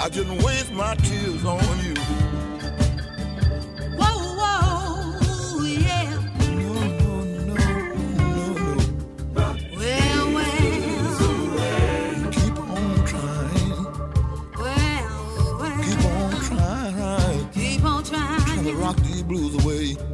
I 0.00 0.08
just 0.08 0.28
waste 0.44 0.72
my 0.72 0.96
tears 0.96 1.44
on 1.44 1.84
you. 1.84 1.94
Blues 19.24 19.64
away. 19.64 20.13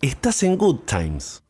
Estás 0.00 0.44
en 0.44 0.56
Good 0.56 0.84
Times. 0.86 1.42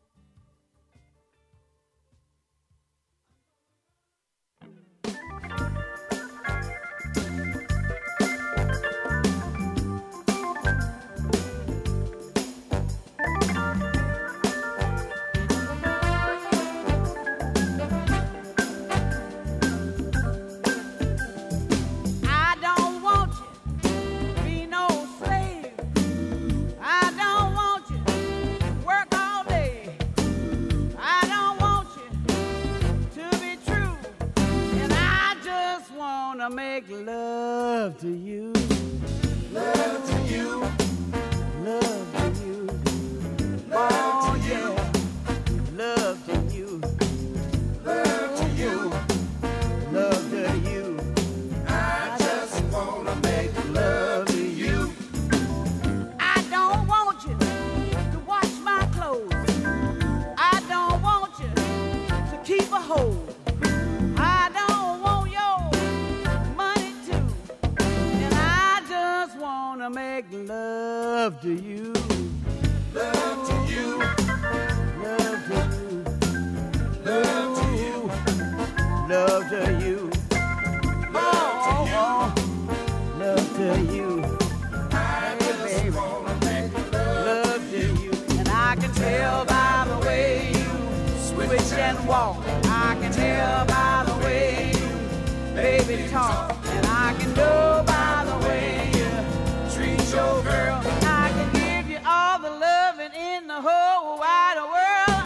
Girl. 100.43 100.81
I 101.03 101.31
can 101.35 101.49
give 101.53 101.89
you 101.91 101.99
all 102.05 102.39
the 102.39 102.49
loving 102.49 103.13
in 103.13 103.47
the 103.47 103.61
whole 103.61 104.17
wide 104.19 104.57
world. 104.73 105.25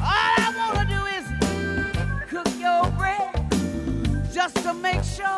All 0.00 0.34
I 0.38 0.48
wanna 0.58 0.86
do 0.96 1.00
is 1.16 1.24
cook 2.30 2.48
your 2.58 2.90
bread 2.98 3.34
just 4.32 4.56
to 4.62 4.72
make 4.74 5.02
sure 5.02 5.35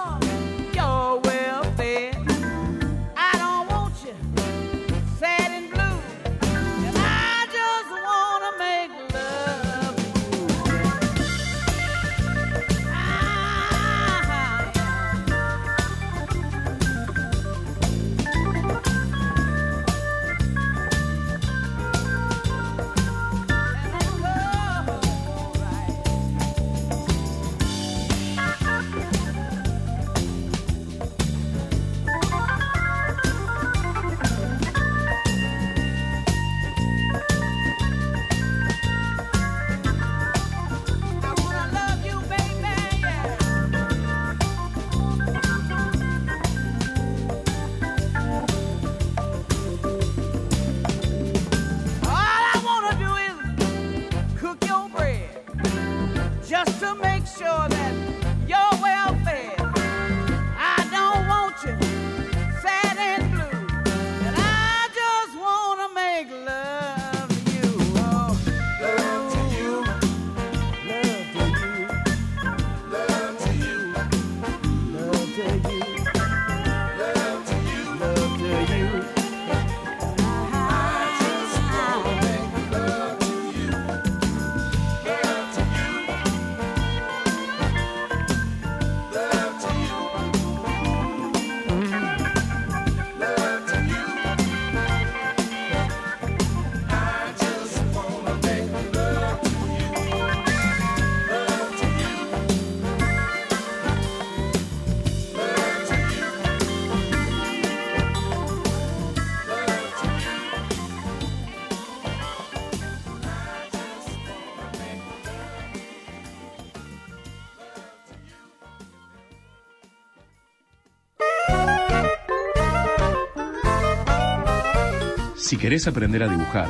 Si 125.49 125.57
querés 125.57 125.87
aprender 125.87 126.23
a 126.23 126.29
dibujar 126.29 126.69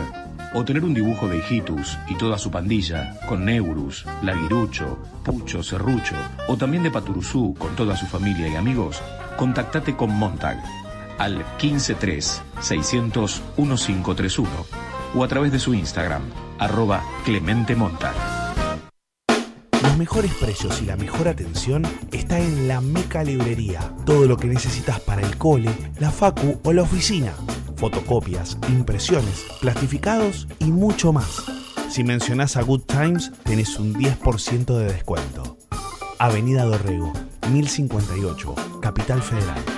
o 0.54 0.64
tener 0.64 0.84
un 0.84 0.94
dibujo 0.94 1.26
de 1.26 1.38
Hijitus 1.38 1.98
y 2.06 2.14
toda 2.14 2.38
su 2.38 2.52
pandilla, 2.52 3.18
con 3.26 3.44
Neurus, 3.44 4.06
Laguirucho, 4.22 5.00
Pucho, 5.24 5.64
Serrucho, 5.64 6.14
o 6.46 6.56
también 6.56 6.84
de 6.84 6.92
Paturuzú 6.92 7.56
con 7.58 7.74
toda 7.74 7.96
su 7.96 8.06
familia 8.06 8.46
y 8.46 8.54
amigos, 8.54 9.02
contactate 9.36 9.96
con 9.96 10.10
Montag 10.16 10.62
al 11.18 11.44
153 11.58 12.40
600 12.60 13.42
1531 13.56 14.48
o 15.16 15.24
a 15.24 15.26
través 15.26 15.50
de 15.50 15.58
su 15.58 15.74
Instagram, 15.74 16.22
arroba 16.60 17.02
Clemente 17.24 17.74
Montag. 17.74 18.14
Los 19.82 19.96
mejores 19.96 20.32
precios 20.34 20.80
y 20.82 20.84
la 20.84 20.96
mejor 20.96 21.26
atención 21.26 21.82
está 22.12 22.38
en 22.38 22.68
la 22.68 22.80
Meca 22.80 23.24
Librería. 23.24 23.80
Todo 24.06 24.28
lo 24.28 24.36
que 24.36 24.46
necesitas 24.46 25.00
para 25.00 25.22
el 25.22 25.36
cole, 25.36 25.70
la 25.98 26.12
facu 26.12 26.60
o 26.62 26.72
la 26.72 26.82
oficina. 26.82 27.32
Fotocopias, 27.78 28.58
impresiones, 28.68 29.46
plastificados 29.60 30.48
y 30.58 30.72
mucho 30.72 31.12
más. 31.12 31.44
Si 31.88 32.02
mencionás 32.02 32.56
a 32.56 32.62
Good 32.62 32.82
Times, 32.82 33.30
tenés 33.44 33.78
un 33.78 33.94
10% 33.94 34.76
de 34.76 34.92
descuento. 34.92 35.56
Avenida 36.18 36.64
Dorrego, 36.64 37.12
1058, 37.52 38.54
Capital 38.82 39.22
Federal. 39.22 39.77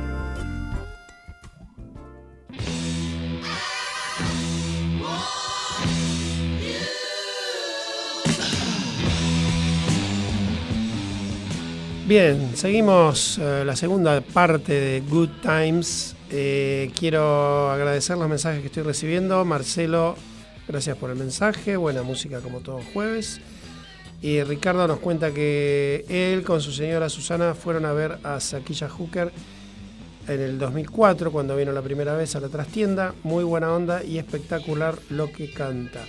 Bien, 12.11 12.57
seguimos 12.57 13.37
eh, 13.37 13.63
la 13.65 13.73
segunda 13.73 14.19
parte 14.19 14.73
de 14.73 14.99
Good 14.99 15.29
Times. 15.41 16.13
Eh, 16.29 16.91
quiero 16.99 17.71
agradecer 17.71 18.17
los 18.17 18.27
mensajes 18.27 18.59
que 18.59 18.67
estoy 18.67 18.83
recibiendo. 18.83 19.45
Marcelo, 19.45 20.17
gracias 20.67 20.97
por 20.97 21.09
el 21.09 21.15
mensaje. 21.15 21.77
Buena 21.77 22.03
música 22.03 22.41
como 22.41 22.59
todos 22.59 22.83
jueves. 22.93 23.39
Y 24.21 24.43
Ricardo 24.43 24.85
nos 24.89 24.99
cuenta 24.99 25.31
que 25.31 26.03
él 26.09 26.43
con 26.43 26.59
su 26.59 26.73
señora 26.73 27.07
Susana 27.07 27.53
fueron 27.53 27.85
a 27.85 27.93
ver 27.93 28.17
a 28.25 28.41
Saquilla 28.41 28.89
Hooker 28.89 29.31
en 30.27 30.41
el 30.41 30.59
2004 30.59 31.31
cuando 31.31 31.55
vino 31.55 31.71
la 31.71 31.81
primera 31.81 32.13
vez 32.17 32.35
a 32.35 32.41
la 32.41 32.49
trastienda. 32.49 33.15
Muy 33.23 33.45
buena 33.45 33.73
onda 33.73 34.03
y 34.03 34.17
espectacular 34.17 34.99
lo 35.11 35.31
que 35.31 35.49
canta. 35.53 36.01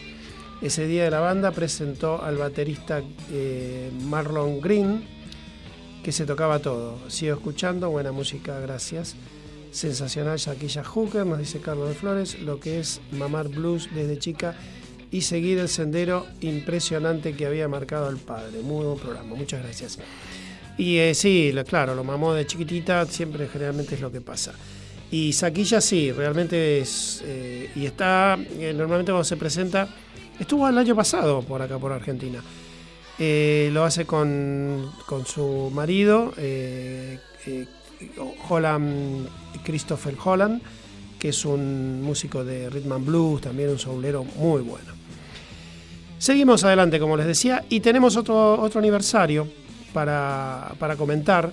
Ese 0.61 0.85
día 0.89 1.05
de 1.05 1.13
la 1.13 1.21
banda 1.21 1.53
presentó 1.53 2.21
al 2.21 2.39
baterista 2.39 3.03
eh, 3.31 3.93
Marlon 4.09 4.61
Green, 4.61 5.22
que 6.03 6.13
se 6.13 6.27
tocaba 6.27 6.59
todo. 6.59 6.99
Sigo 7.09 7.35
escuchando, 7.35 7.91
buena 7.91 8.13
música, 8.13 8.59
gracias. 8.61 9.15
Sensacional 9.71 10.39
Shaquilla 10.39 10.85
Hooker, 10.85 11.25
nos 11.25 11.39
dice 11.39 11.61
Carlos 11.61 11.89
de 11.89 11.95
Flores, 11.95 12.41
lo 12.41 12.61
que 12.61 12.81
es 12.81 13.01
mamar 13.13 13.49
blues 13.49 13.89
desde 13.95 14.19
chica 14.19 14.55
y 15.11 15.23
seguir 15.23 15.59
el 15.59 15.69
sendero 15.69 16.27
impresionante 16.41 17.35
que 17.35 17.47
había 17.47 17.69
marcado 17.69 18.11
el 18.11 18.17
padre. 18.17 18.61
Muy 18.63 18.85
buen 18.85 18.99
programa, 18.99 19.35
muchas 19.35 19.63
gracias. 19.63 19.99
Y 20.77 20.97
eh, 20.97 21.15
sí, 21.15 21.53
claro, 21.69 21.95
lo 21.95 22.03
mamó 22.05 22.35
de 22.35 22.47
chiquitita, 22.47 23.07
siempre 23.07 23.49
generalmente 23.49 23.95
es 23.95 24.01
lo 24.01 24.11
que 24.11 24.21
pasa. 24.21 24.53
Y 25.11 25.33
Saquilla 25.35 25.81
sí, 25.81 26.11
realmente 26.11 26.81
es. 26.81 27.23
eh, 27.25 27.71
y 27.77 27.85
está, 27.85 28.39
eh, 28.59 28.73
normalmente 28.75 29.13
cuando 29.13 29.25
se 29.25 29.37
presenta, 29.37 29.89
estuvo 30.41 30.67
el 30.69 30.77
año 30.77 30.97
pasado 30.97 31.43
por 31.43 31.61
acá, 31.61 31.79
por 31.79 31.93
Argentina. 31.93 32.43
Eh, 33.19 33.71
lo 33.73 33.85
hace 33.85 34.07
con, 34.07 34.91
con 35.07 35.27
su 35.27 35.71
marido, 35.73 36.33
eh, 36.39 37.19
eh, 37.47 37.67
Christopher 39.63 40.17
Holland, 40.23 40.63
que 41.19 41.29
es 41.29 41.45
un 41.45 42.03
músico 42.03 42.43
de 42.45 42.69
rhythm 42.69 42.93
and 42.93 43.07
blues, 43.07 43.41
también 43.43 43.71
un 43.71 43.79
soulero 43.79 44.25
muy 44.25 44.63
bueno. 44.63 44.93
Seguimos 46.19 46.65
adelante, 46.65 46.99
como 46.99 47.17
les 47.17 47.27
decía, 47.27 47.65
y 47.69 47.81
tenemos 47.81 48.17
otro, 48.17 48.61
otro 48.61 48.81
aniversario 48.81 49.47
para, 49.93 50.75
para 50.79 50.97
comentar, 50.97 51.53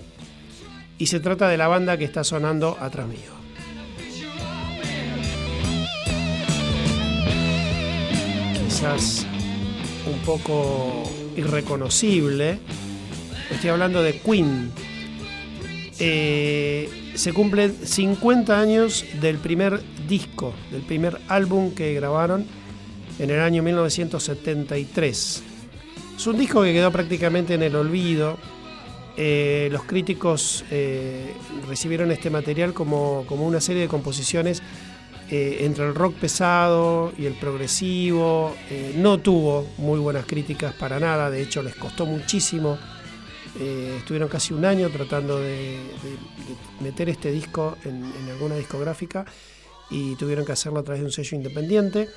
y 0.98 1.06
se 1.06 1.20
trata 1.20 1.48
de 1.48 1.56
la 1.56 1.68
banda 1.68 1.96
que 1.96 2.04
está 2.04 2.24
sonando 2.24 2.76
atrás 2.80 3.06
mío. 3.06 3.40
Quizás 8.66 9.26
un 10.06 10.18
poco 10.20 11.04
irreconocible. 11.36 12.58
Estoy 13.50 13.70
hablando 13.70 14.02
de 14.02 14.18
Queen. 14.20 14.70
Eh, 15.98 16.88
se 17.14 17.32
cumplen 17.32 17.74
50 17.84 18.58
años 18.58 19.04
del 19.20 19.38
primer 19.38 19.82
disco, 20.08 20.54
del 20.70 20.82
primer 20.82 21.18
álbum 21.28 21.74
que 21.74 21.92
grabaron 21.94 22.46
en 23.18 23.30
el 23.30 23.40
año 23.40 23.62
1973. 23.62 25.42
Es 26.16 26.26
un 26.26 26.38
disco 26.38 26.62
que 26.62 26.72
quedó 26.72 26.90
prácticamente 26.90 27.54
en 27.54 27.62
el 27.62 27.76
olvido. 27.76 28.38
Eh, 29.16 29.68
los 29.72 29.82
críticos 29.84 30.64
eh, 30.70 31.34
recibieron 31.68 32.10
este 32.10 32.30
material 32.30 32.72
como, 32.72 33.24
como 33.26 33.46
una 33.46 33.60
serie 33.60 33.82
de 33.82 33.88
composiciones 33.88 34.62
eh, 35.32 35.58
entre 35.64 35.86
el 35.86 35.94
rock 35.94 36.16
pesado 36.16 37.12
y 37.16 37.26
el 37.26 37.34
progresivo. 37.34 38.56
Eh, 38.68 38.94
no 38.96 39.18
tuvo 39.18 39.64
muy 39.78 40.00
buenas 40.00 40.26
críticas 40.26 40.74
para 40.74 40.98
nada, 40.98 41.30
de 41.30 41.40
hecho 41.40 41.62
les 41.62 41.76
costó 41.76 42.04
muchísimo. 42.04 42.76
Eh, 43.60 43.94
estuvieron 43.98 44.28
casi 44.28 44.54
un 44.54 44.64
año 44.64 44.88
tratando 44.90 45.38
de, 45.38 45.78
meter 46.80 47.10
este 47.10 47.30
disco 47.30 47.76
en, 47.84 48.12
alguna 48.28 48.56
discográfica 48.56 49.24
y 49.88 50.16
tuvieron 50.16 50.44
que 50.44 50.50
hacerlo 50.50 50.80
a 50.80 50.82
través 50.82 51.00
de 51.00 51.06
un 51.06 51.12
sello 51.12 51.36
independiente. 51.36 52.08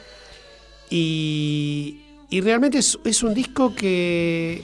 Y, 0.89 2.01
y 2.31 2.41
realmente 2.41 2.79
es, 2.79 2.97
es 3.03 3.21
un 3.21 3.35
disco 3.35 3.75
que 3.75 4.63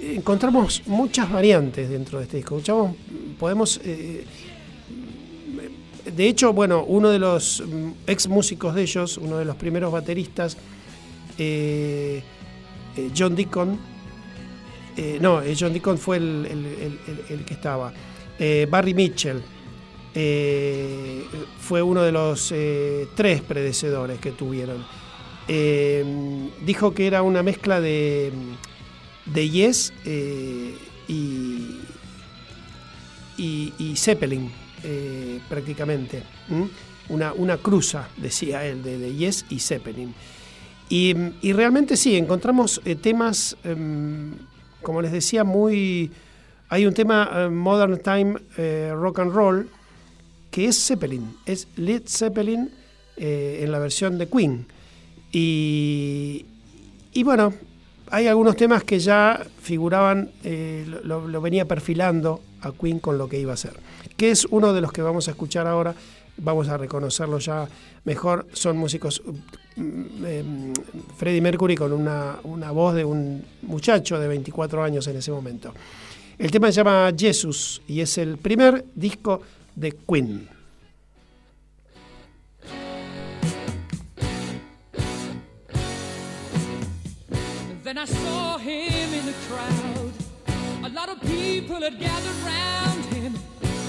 encontramos 0.00 0.84
muchas 0.86 1.32
variantes 1.32 1.90
dentro 1.90 2.18
de 2.18 2.26
este 2.26 2.36
disco. 2.36 2.58
Escuchamos, 2.58 2.94
podemos 3.40 3.80
de 6.04 6.28
hecho, 6.28 6.52
bueno, 6.52 6.84
uno 6.84 7.10
de 7.10 7.18
los 7.18 7.62
mm, 7.66 7.90
ex 8.06 8.28
músicos 8.28 8.74
de 8.74 8.82
ellos, 8.82 9.18
uno 9.18 9.38
de 9.38 9.44
los 9.44 9.56
primeros 9.56 9.92
bateristas, 9.92 10.56
eh, 11.38 12.22
eh, 12.96 13.10
John 13.16 13.34
Deacon, 13.34 13.78
eh, 14.96 15.18
no, 15.20 15.42
John 15.58 15.72
Deacon 15.72 15.98
fue 15.98 16.18
el, 16.18 17.44
que 17.46 17.54
estaba, 17.54 17.92
Barry 18.68 18.94
Mitchell, 18.94 19.40
fue 21.60 21.80
uno 21.80 22.02
de 22.02 22.12
los 22.12 22.52
tres 23.14 23.40
predecesores 23.40 24.18
que 24.18 24.32
tuvieron. 24.32 24.84
Dijo 26.66 26.92
que 26.92 27.06
era 27.06 27.22
una 27.22 27.42
mezcla 27.42 27.80
de, 27.80 28.32
de 29.26 29.50
Yes 29.50 29.94
y, 31.08 31.80
y, 33.38 33.72
y 33.78 33.96
Zeppelin, 33.96 34.50
eh, 34.84 35.40
prácticamente. 35.48 36.22
Una, 37.08 37.32
una 37.32 37.56
cruza, 37.56 38.08
decía 38.16 38.64
él, 38.66 38.82
de, 38.82 38.98
de 38.98 39.14
Yes 39.14 39.44
y 39.48 39.58
Zeppelin. 39.58 40.14
Y, 40.88 41.14
y 41.40 41.52
realmente 41.52 41.96
sí, 41.96 42.16
encontramos 42.16 42.80
eh, 42.84 42.96
temas, 42.96 43.56
em, 43.64 44.32
como 44.82 45.02
les 45.02 45.12
decía, 45.12 45.44
muy... 45.44 46.10
Hay 46.68 46.86
un 46.86 46.94
tema 46.94 47.30
eh, 47.32 47.48
Modern 47.48 47.98
Time 47.98 48.38
Rock 48.94 49.18
and 49.20 49.32
Roll 49.32 49.68
que 50.50 50.66
es 50.66 50.86
Zeppelin, 50.86 51.36
es 51.46 51.68
Led 51.76 52.02
Zeppelin 52.06 52.70
en 53.16 53.72
la 53.72 53.78
versión 53.78 54.18
de 54.18 54.26
Queen. 54.28 54.66
Y, 55.32 56.44
y 57.12 57.22
bueno, 57.22 57.54
hay 58.10 58.26
algunos 58.26 58.56
temas 58.56 58.84
que 58.84 58.98
ya 58.98 59.46
figuraban, 59.60 60.30
lo, 61.04 61.26
lo 61.26 61.40
venía 61.40 61.66
perfilando 61.66 62.42
a 62.60 62.72
Queen 62.72 62.98
con 62.98 63.18
lo 63.18 63.28
que 63.28 63.38
iba 63.38 63.52
a 63.52 63.54
hacer. 63.54 63.74
Que 64.16 64.30
es 64.30 64.46
uno 64.50 64.72
de 64.72 64.80
los 64.80 64.92
que 64.92 65.02
vamos 65.02 65.28
a 65.28 65.32
escuchar 65.32 65.66
ahora, 65.66 65.94
vamos 66.36 66.68
a 66.68 66.76
reconocerlo 66.76 67.38
ya 67.38 67.68
mejor. 68.04 68.46
Son 68.52 68.76
músicos, 68.76 69.22
mm, 69.76 70.02
eh, 70.24 70.44
Freddie 71.16 71.40
Mercury 71.40 71.76
con 71.76 71.92
una, 71.92 72.38
una 72.44 72.70
voz 72.70 72.94
de 72.94 73.04
un 73.04 73.44
muchacho 73.62 74.18
de 74.18 74.28
24 74.28 74.82
años 74.82 75.06
en 75.06 75.16
ese 75.16 75.30
momento. 75.30 75.72
El 76.38 76.50
tema 76.50 76.68
se 76.68 76.76
llama 76.76 77.12
Jesus 77.16 77.82
y 77.86 78.00
es 78.00 78.18
el 78.18 78.38
primer 78.38 78.84
disco 78.94 79.42
de 79.76 79.92
Queen. 79.92 80.48
A 90.84 90.88
lot 90.88 91.08
of 91.08 91.20
people 91.22 91.76
had 91.76 91.98
gathered. 92.00 92.91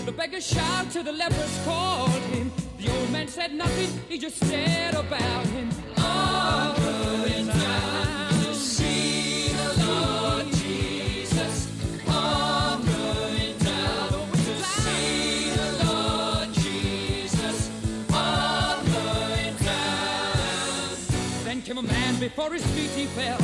The 0.06 0.12
beggar 0.12 0.42
shouted 0.42 0.92
to 0.92 1.04
the 1.04 1.14
lepers 1.14 1.60
called 1.64 2.12
him. 2.12 2.52
The 2.78 2.92
old 2.92 3.10
man 3.12 3.30
said 3.30 3.54
nothing, 3.54 3.90
he 4.10 4.18
just 4.18 4.36
stared 4.36 4.96
about 4.96 5.46
him. 5.48 5.70
All 5.98 6.76
going 6.76 7.48
down 7.48 8.30
to 8.44 8.54
see 8.54 9.48
the 9.54 9.86
Lord 9.86 10.48
Jesus. 10.48 11.72
All 12.10 12.80
going 12.80 13.58
down 13.60 14.32
to 14.32 14.64
see 14.64 15.52
the 15.52 15.86
Lord 15.86 16.54
Jesus. 16.54 17.72
All 18.14 18.84
going 18.84 19.56
down. 19.56 20.98
Then 21.46 21.62
came 21.62 21.78
a 21.78 21.82
man 21.82 22.20
before 22.20 22.52
his 22.52 22.66
feet 22.76 22.90
he 22.90 23.06
fell. 23.06 23.40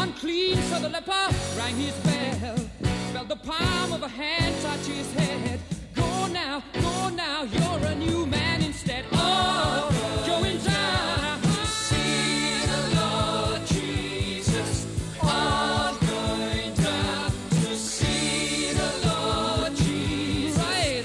Unclean, 0.00 0.56
so 0.70 0.78
the 0.78 0.88
leper 0.88 1.34
rang 1.56 1.74
his 1.74 1.94
bell. 2.04 2.87
Felt 3.18 3.30
the 3.30 3.50
palm 3.50 3.92
of 3.92 4.04
a 4.04 4.08
hand 4.08 4.54
touch 4.62 4.86
his 4.86 5.12
head. 5.14 5.58
Go 5.92 6.28
now, 6.28 6.62
go 6.74 7.08
now, 7.08 7.42
you're 7.42 7.88
a 7.88 7.94
new 7.96 8.24
man 8.26 8.62
instead. 8.62 9.04
Oh, 9.10 9.90
going 10.24 10.58
down. 10.58 11.42
See 11.66 12.60
the 12.64 12.94
Lord 12.94 13.66
Jesus. 13.66 14.86
All 15.20 15.94
going 15.96 16.74
down 16.74 17.32
to 17.62 17.74
see 17.74 18.72
the 18.74 19.08
Lord 19.08 19.74
Jesus. 19.74 20.56
Right, 20.62 21.02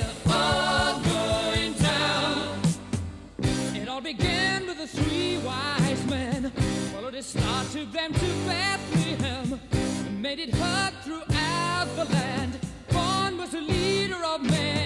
going 1.04 1.74
down. 1.74 2.62
It 3.74 3.90
all 3.90 4.02
began 4.02 4.68
with 4.68 4.78
the 4.78 4.88
three 4.88 5.40
wise 5.40 6.06
men. 6.06 6.52
Followed 6.94 7.16
his 7.16 7.26
star, 7.26 7.64
took 7.72 7.92
them 7.92 8.14
to 8.14 8.28
Bethlehem. 8.46 9.60
And 10.06 10.22
made 10.22 10.38
it 10.38 10.52
throughout 10.54 10.94
the 12.06 12.14
land. 12.14 12.60
Born 12.92 13.38
was 13.38 13.52
the 13.52 13.62
leader 13.62 14.24
of 14.24 14.42
men. 14.42 14.83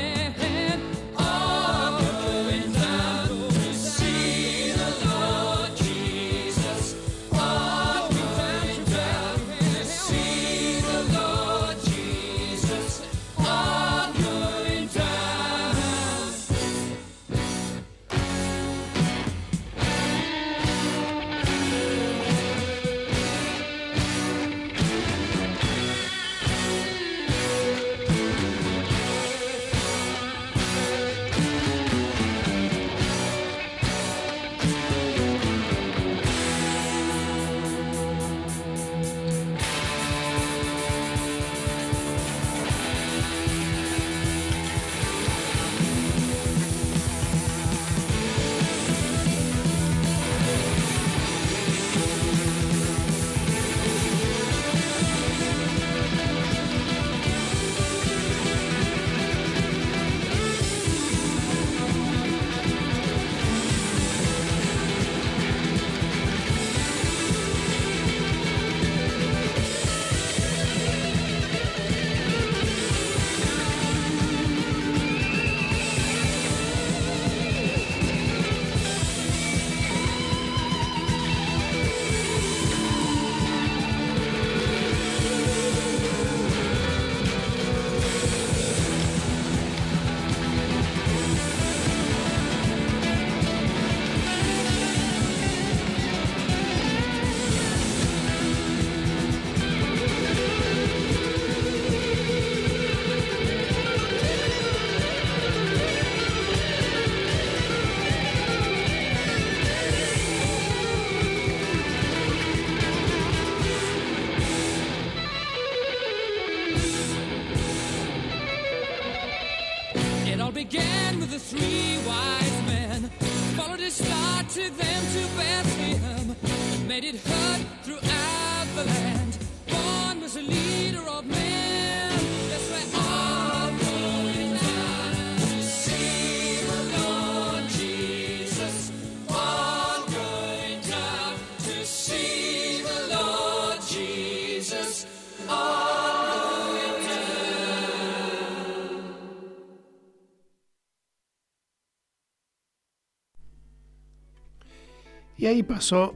Ahí 155.48 155.64
pasó 155.64 156.14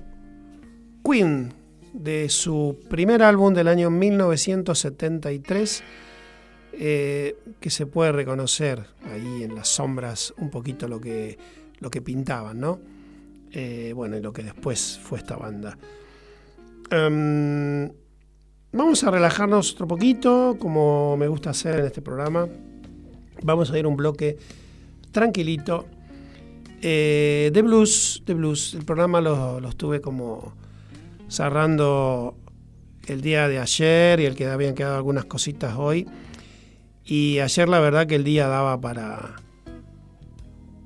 Queen, 1.03 1.53
de 1.93 2.29
su 2.29 2.77
primer 2.89 3.23
álbum 3.23 3.53
del 3.53 3.67
año 3.67 3.89
1973, 3.89 5.84
eh, 6.73 7.38
que 7.59 7.69
se 7.69 7.86
puede 7.86 8.11
reconocer 8.11 8.86
ahí 9.03 9.43
en 9.43 9.55
las 9.55 9.67
sombras 9.67 10.34
un 10.38 10.49
poquito 10.49 10.88
lo 10.88 10.99
que, 10.99 11.38
lo 11.79 11.89
que 11.89 12.01
pintaban, 12.01 12.59
¿no? 12.59 12.79
Eh, 13.51 13.93
bueno, 13.95 14.17
y 14.17 14.21
lo 14.21 14.34
que 14.34 14.43
después 14.43 14.99
fue 15.01 15.19
esta 15.19 15.36
banda. 15.36 15.77
Em, 16.89 17.89
vamos 18.71 19.03
a 19.03 19.11
relajarnos 19.11 19.73
otro 19.73 19.88
poquito, 19.88 20.57
como 20.59 21.15
me 21.17 21.27
gusta 21.27 21.51
hacer 21.51 21.79
en 21.79 21.86
este 21.86 22.01
programa. 22.01 22.47
Vamos 23.43 23.71
a 23.71 23.79
ir 23.79 23.88
un 23.88 23.95
bloque 23.95 24.38
tranquilito. 25.11 25.86
Eh, 26.82 27.51
de 27.53 27.61
blues, 27.61 28.23
de 28.25 28.34
blues. 28.34 28.73
El 28.73 28.86
programa 28.86 29.21
lo, 29.21 29.59
lo 29.59 29.69
estuve 29.69 30.01
como 30.01 30.53
cerrando 31.27 32.36
el 33.07 33.21
día 33.21 33.47
de 33.47 33.59
ayer 33.59 34.19
y 34.19 34.25
el 34.25 34.36
que 34.36 34.47
habían 34.47 34.75
quedado 34.75 34.95
algunas 34.95 35.25
cositas 35.25 35.75
hoy. 35.77 36.07
Y 37.05 37.39
ayer 37.39 37.67
la 37.67 37.79
verdad 37.79 38.07
que 38.07 38.15
el 38.15 38.23
día 38.23 38.47
daba 38.47 38.79
para, 38.79 39.36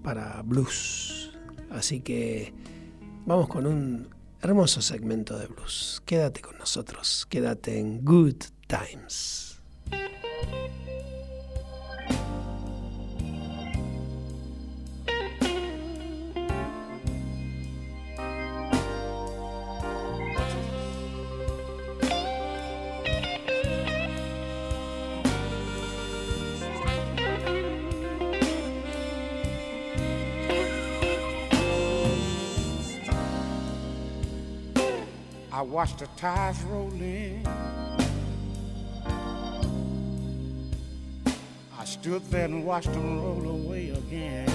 para 0.03 0.41
blues. 0.43 1.31
Así 1.69 2.01
que 2.01 2.53
vamos 3.25 3.47
con 3.47 3.67
un 3.67 4.09
hermoso 4.41 4.81
segmento 4.81 5.37
de 5.37 5.47
blues. 5.47 6.01
Quédate 6.05 6.41
con 6.41 6.57
nosotros, 6.57 7.25
quédate 7.29 7.79
en 7.79 8.03
Good 8.03 8.43
Times. 8.67 9.61
I 35.55 35.61
watched 35.61 35.99
the 35.99 36.07
tides 36.17 36.61
roll 36.63 36.91
in. 36.91 37.47
I 41.79 41.85
stood 41.85 42.23
there 42.29 42.43
and 42.43 42.65
watched 42.65 42.91
them 42.91 43.21
roll 43.21 43.51
away 43.51 43.91
again. 43.91 44.49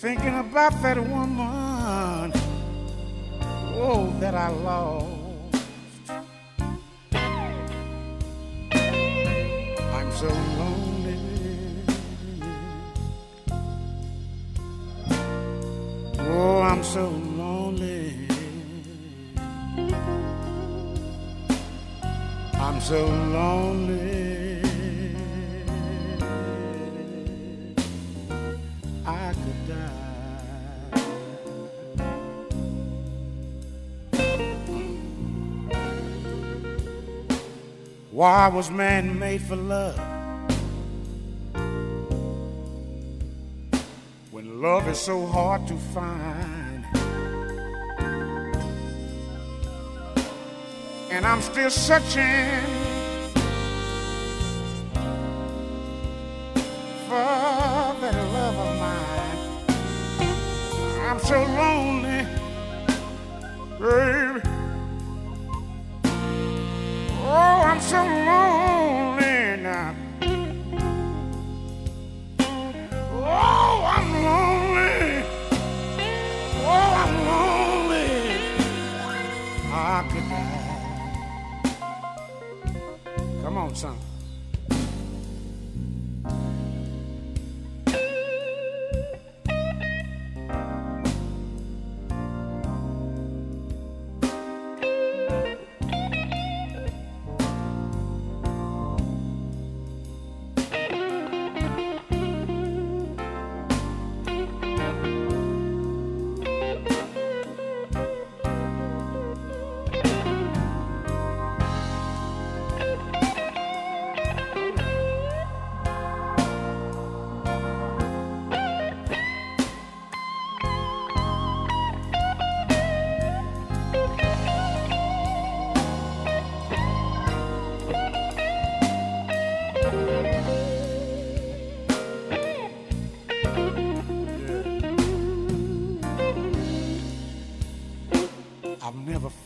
Thinking 0.00 0.38
about 0.38 0.72
that 0.80 0.96
woman, 0.96 2.32
oh, 3.76 4.16
that 4.18 4.34
I 4.34 4.48
lost. 4.48 5.62
I'm 9.92 10.12
so 10.12 10.28
lonely. 10.28 10.85
Oh, 16.38 16.60
I'm 16.60 16.84
so 16.84 17.08
lonely. 17.08 18.28
I'm 22.52 22.78
so 22.82 23.06
lonely. 23.06 24.60
I 29.06 29.32
could 29.32 29.60
die. 29.66 30.06
Why 38.10 38.48
was 38.48 38.70
man 38.70 39.18
made 39.18 39.40
for 39.40 39.56
love? 39.56 40.15
Love 44.66 44.88
is 44.88 44.98
so 44.98 45.24
hard 45.26 45.64
to 45.64 45.76
find. 45.94 46.84
And 51.08 51.24
I'm 51.24 51.40
still 51.40 51.70
searching 51.70 52.95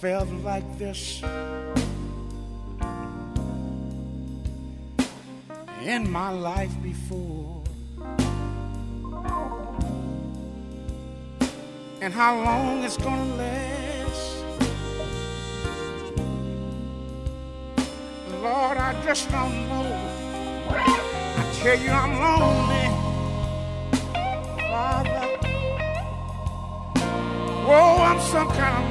felt 0.01 0.31
like 0.43 0.65
this 0.79 1.23
in 5.85 6.11
my 6.11 6.31
life 6.31 6.73
before. 6.83 7.63
And 12.01 12.15
how 12.15 12.43
long 12.43 12.83
it's 12.83 12.97
gonna 12.97 13.35
last, 13.37 14.45
Lord, 18.41 18.79
I 18.79 18.99
just 19.05 19.31
don't 19.31 19.69
know. 19.69 19.85
I 20.71 21.53
tell 21.61 21.79
you, 21.79 21.91
I'm 21.91 22.15
lonely, 22.25 22.87
Father. 24.71 25.27
Whoa, 27.69 28.03
I'm 28.03 28.21
some 28.21 28.49
kind 28.49 28.85
of 28.85 28.90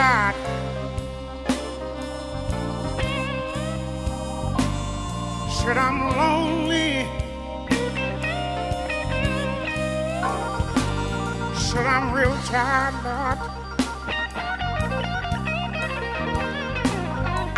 back. 0.00 0.34
Said 5.58 5.76
I'm 5.76 5.98
lonely. 6.20 7.04
Said 11.66 11.86
I'm 11.94 12.06
real 12.14 12.34
tired, 12.48 12.96
Lord. 13.08 13.38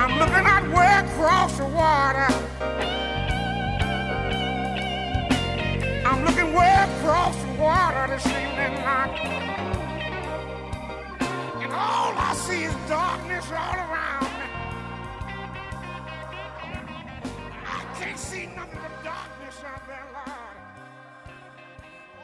I'm 0.02 0.12
looking 0.18 0.46
out 0.54 0.64
way 0.76 0.92
across 1.04 1.52
the 1.58 1.68
water. 1.82 2.30
I'm 6.08 6.24
looking 6.24 6.52
way 6.52 6.72
across 6.88 7.36
the 7.44 7.52
water 7.62 8.04
this 8.12 8.26
evening 8.26 8.74
night. 8.82 9.41
All 11.84 12.14
I 12.16 12.34
see 12.34 12.62
is 12.62 12.74
darkness 12.88 13.46
all 13.50 13.74
around 13.86 14.30
me. 14.38 14.48
I 17.66 17.80
can't 17.98 18.18
see 18.18 18.46
nothing 18.46 18.78
but 18.84 19.04
darkness 19.04 19.56
out 19.66 19.84
there, 19.88 20.06
Lord. 20.14 20.56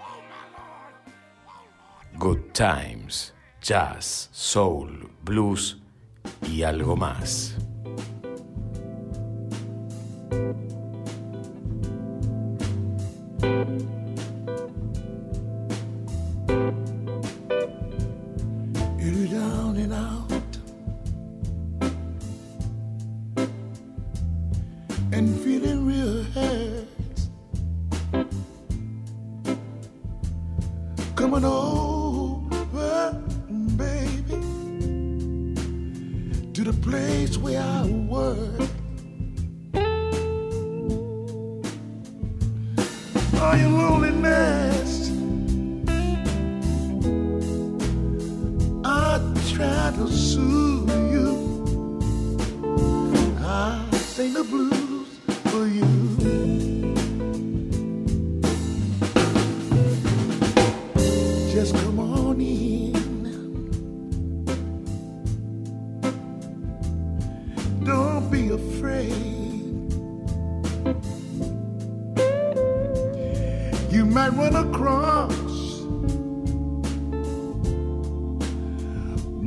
Oh, 0.06 0.20
my 0.32 0.44
Lord. 0.58 0.94
Good 2.18 2.54
Times, 2.54 3.32
jazz, 3.60 4.28
soul, 4.32 4.90
blues 5.24 5.76
y 6.42 6.62
algo 6.62 6.96
más. 6.96 7.54
You're 13.40 13.97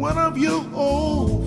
one 0.01 0.17
of 0.17 0.35
your 0.35 0.65
old 0.73 1.29
oh. 1.29 1.40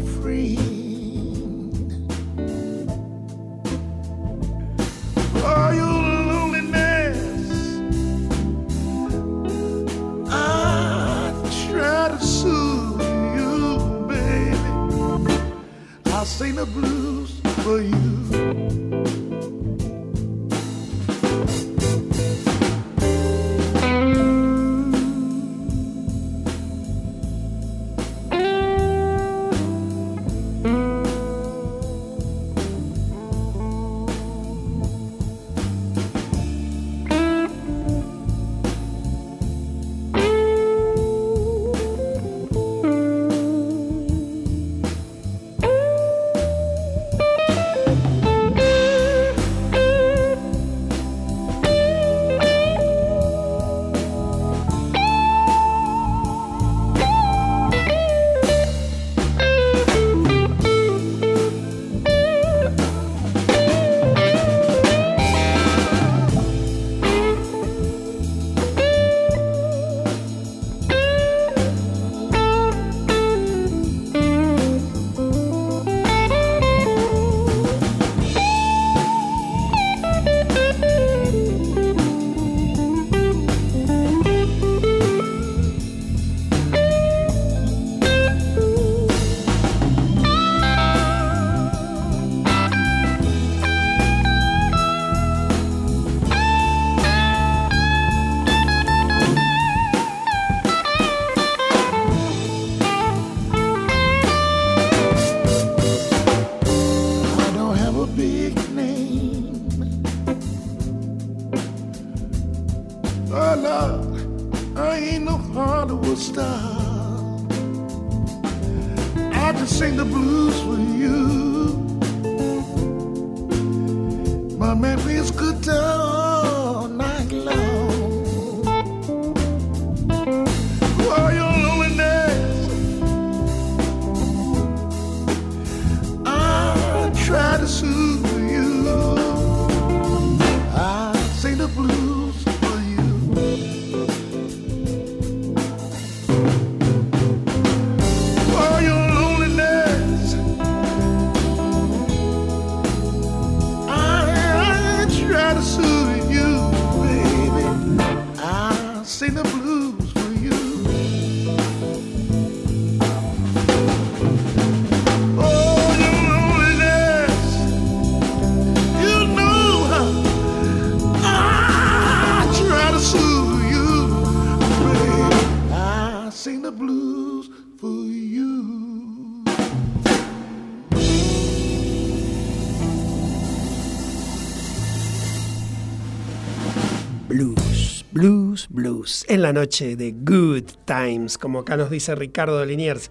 En 189.35 189.43
la 189.43 189.53
noche 189.53 189.97
de 189.97 190.13
Good 190.13 190.85
Times, 190.85 191.39
como 191.39 191.59
acá 191.59 191.77
nos 191.77 191.91
dice 191.91 192.15
Ricardo 192.15 192.61
de 192.61 192.67
Liniers. 192.67 193.11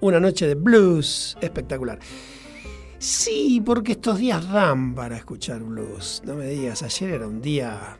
Una 0.00 0.18
noche 0.18 0.46
de 0.46 0.54
blues 0.54 1.36
espectacular. 1.42 1.98
Sí, 2.98 3.62
porque 3.62 3.92
estos 3.92 4.16
días 4.16 4.50
dan 4.50 4.94
para 4.94 5.18
escuchar 5.18 5.60
blues. 5.60 6.22
No 6.24 6.36
me 6.36 6.46
digas, 6.46 6.82
ayer 6.82 7.10
era 7.10 7.26
un 7.26 7.42
día 7.42 7.98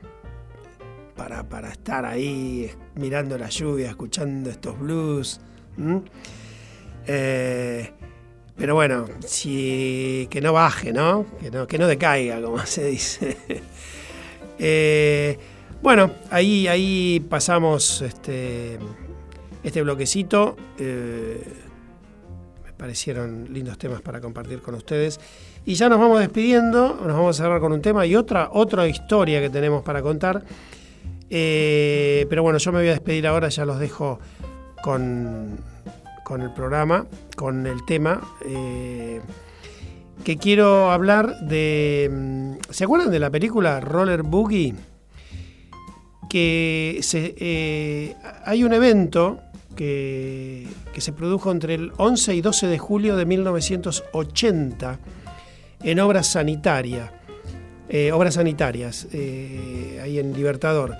para, 1.14 1.46
para 1.46 1.68
estar 1.68 2.06
ahí 2.06 2.70
mirando 2.94 3.36
la 3.36 3.50
lluvia, 3.50 3.90
escuchando 3.90 4.48
estos 4.48 4.78
blues. 4.78 5.38
Eh, 7.06 7.92
pero 8.56 8.76
bueno, 8.76 9.04
que 9.44 10.40
no 10.42 10.54
baje, 10.54 10.90
¿no? 10.94 11.26
Que 11.38 11.50
no, 11.50 11.66
que 11.66 11.76
no 11.76 11.86
decaiga, 11.86 12.40
como 12.40 12.58
se 12.64 12.86
dice. 12.86 13.36
Eh, 14.58 15.38
bueno, 15.82 16.10
ahí, 16.30 16.66
ahí 16.68 17.20
pasamos 17.28 18.02
este, 18.02 18.78
este 19.62 19.82
bloquecito. 19.82 20.56
Eh, 20.78 21.42
me 22.64 22.72
parecieron 22.72 23.48
lindos 23.52 23.78
temas 23.78 24.00
para 24.00 24.20
compartir 24.20 24.60
con 24.60 24.74
ustedes. 24.74 25.20
Y 25.64 25.74
ya 25.74 25.88
nos 25.88 25.98
vamos 25.98 26.20
despidiendo, 26.20 26.98
nos 27.04 27.16
vamos 27.16 27.38
a 27.38 27.42
cerrar 27.42 27.60
con 27.60 27.72
un 27.72 27.82
tema 27.82 28.06
y 28.06 28.16
otra, 28.16 28.50
otra 28.52 28.86
historia 28.88 29.40
que 29.40 29.50
tenemos 29.50 29.82
para 29.82 30.02
contar. 30.02 30.42
Eh, 31.30 32.26
pero 32.30 32.42
bueno, 32.42 32.58
yo 32.58 32.72
me 32.72 32.78
voy 32.78 32.88
a 32.88 32.92
despedir 32.92 33.26
ahora, 33.26 33.48
ya 33.48 33.64
los 33.64 33.78
dejo 33.78 34.18
con, 34.82 35.58
con 36.24 36.40
el 36.42 36.52
programa, 36.54 37.06
con 37.36 37.66
el 37.66 37.84
tema. 37.84 38.20
eh, 38.46 39.20
que 40.24 40.36
quiero 40.36 40.90
hablar 40.90 41.40
de. 41.40 42.08
mm, 42.10 42.52
¿Se 42.70 42.84
acuerdan 42.84 43.10
de 43.10 43.18
la 43.18 43.30
película 43.30 43.80
Roller 43.80 44.22
Boogie? 44.22 44.74
Que 46.28 47.00
eh, 47.12 48.14
hay 48.44 48.64
un 48.64 48.72
evento 48.72 49.40
que, 49.74 50.66
que 50.92 51.00
se 51.00 51.12
produjo 51.12 51.50
entre 51.50 51.74
el 51.74 51.92
11 51.96 52.34
y 52.34 52.40
12 52.40 52.66
de 52.66 52.78
julio 52.78 53.16
de 53.16 53.24
1980 53.24 54.98
en 55.82 56.00
obras 56.00 56.26
sanitarias. 56.26 57.10
eh, 57.88 58.12
obras 58.12 58.34
sanitarias, 58.34 59.08
eh, 59.12 60.00
ahí 60.02 60.18
en 60.18 60.34
Libertador. 60.34 60.96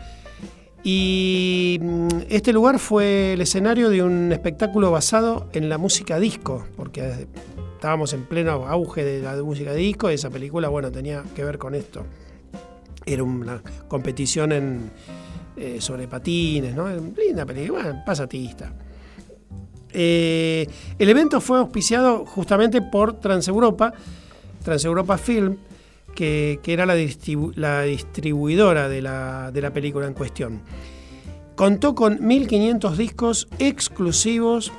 Y 0.83 1.79
mm, 1.83 2.09
este 2.31 2.53
lugar 2.53 2.79
fue 2.79 3.35
el 3.35 3.41
escenario 3.41 3.91
de 3.91 4.03
un 4.03 4.33
espectáculo 4.33 4.91
basado 4.91 5.49
en 5.53 5.69
la 5.69 5.77
música 5.77 6.19
disco, 6.19 6.65
porque 6.77 7.27
estábamos 7.75 8.13
en 8.15 8.25
pleno 8.25 8.67
auge 8.67 9.05
de 9.05 9.23
la 9.23 9.37
música 9.43 9.75
disco 9.75 10.11
y 10.11 10.15
esa 10.15 10.31
película, 10.31 10.69
bueno, 10.69 10.91
tenía 10.91 11.25
que 11.35 11.45
ver 11.45 11.59
con 11.59 11.75
esto. 11.75 12.05
Era 13.05 13.23
una 13.23 13.63
competición 13.89 14.53
en, 14.53 14.91
eh, 15.59 15.81
sobre 15.81 16.09
patines, 16.09 16.75
¿no? 16.75 16.89
Linda 16.89 17.45
película, 17.45 17.83
bueno, 17.83 18.03
pasatista. 18.05 18.73
Eh, 19.93 20.67
el 20.99 21.09
evento 21.09 21.41
fue 21.41 21.59
auspiciado 21.59 22.27
justamente 22.27 22.83
por 22.83 23.21
Transeuropa, 23.21 23.93
Transeuropa 24.63 25.19
Film, 25.19 25.57
que, 26.15 26.61
era 26.67 26.85
la, 26.85 26.97
distribu- 26.97 27.55
la 27.55 27.83
distribuidora 27.83 28.89
de 28.89 29.01
la, 29.03 29.71
película 29.73 30.07
en 30.07 30.15
cuestión. 30.15 30.61
Contó 31.55 31.95
con 31.95 32.19
1.500 32.19 32.97
discos 32.97 33.49
exclusivos 33.59 34.73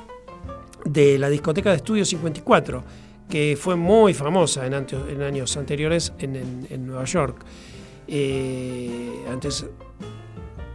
de 0.84 1.18
la 1.18 1.28
discoteca 1.28 1.70
de 1.70 1.76
Estudio 1.76 2.04
54, 2.04 2.84
que 3.28 3.56
fue 3.58 3.76
muy 3.76 4.12
famosa 4.14 4.66
en, 4.66 4.74
años 5.22 5.56
anteriores 5.56 6.12
en, 6.18 6.86
Nueva 6.86 7.04
York. 7.04 7.44
Eh, 8.06 9.24
antes, 9.30 9.66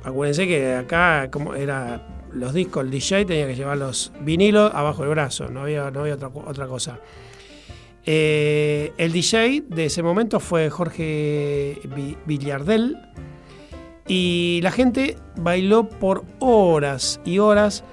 acuérdense 0.05 0.47
que 0.47 0.73
acá 0.75 1.29
como 1.31 1.55
era 1.55 2.07
los 2.33 2.53
discos, 2.53 2.83
el 2.83 2.91
DJ 2.91 3.25
tenía 3.25 3.47
que 3.47 3.55
llevar 3.55 3.77
los 3.77 4.11
vinilos 4.21 4.71
abajo 4.73 5.01
del 5.03 5.11
brazo, 5.11 5.47
no 5.49 5.61
había, 5.61 5.89
no 5.91 6.01
había 6.01 6.15
otra, 6.15 6.29
otra 6.29 6.67
cosa. 6.67 6.99
Eh, 8.05 8.91
el 8.97 9.11
DJ 9.11 9.63
de 9.67 9.85
ese 9.85 10.03
momento 10.03 10.39
fue 10.39 10.69
Jorge 10.69 11.79
Vi- 11.95 12.17
Villardel 12.25 12.97
y 14.07 14.59
la 14.61 14.71
gente 14.71 15.17
bailó 15.37 15.89
por 15.89 16.23
horas 16.39 17.19
y 17.25 17.39
horas 17.39 17.83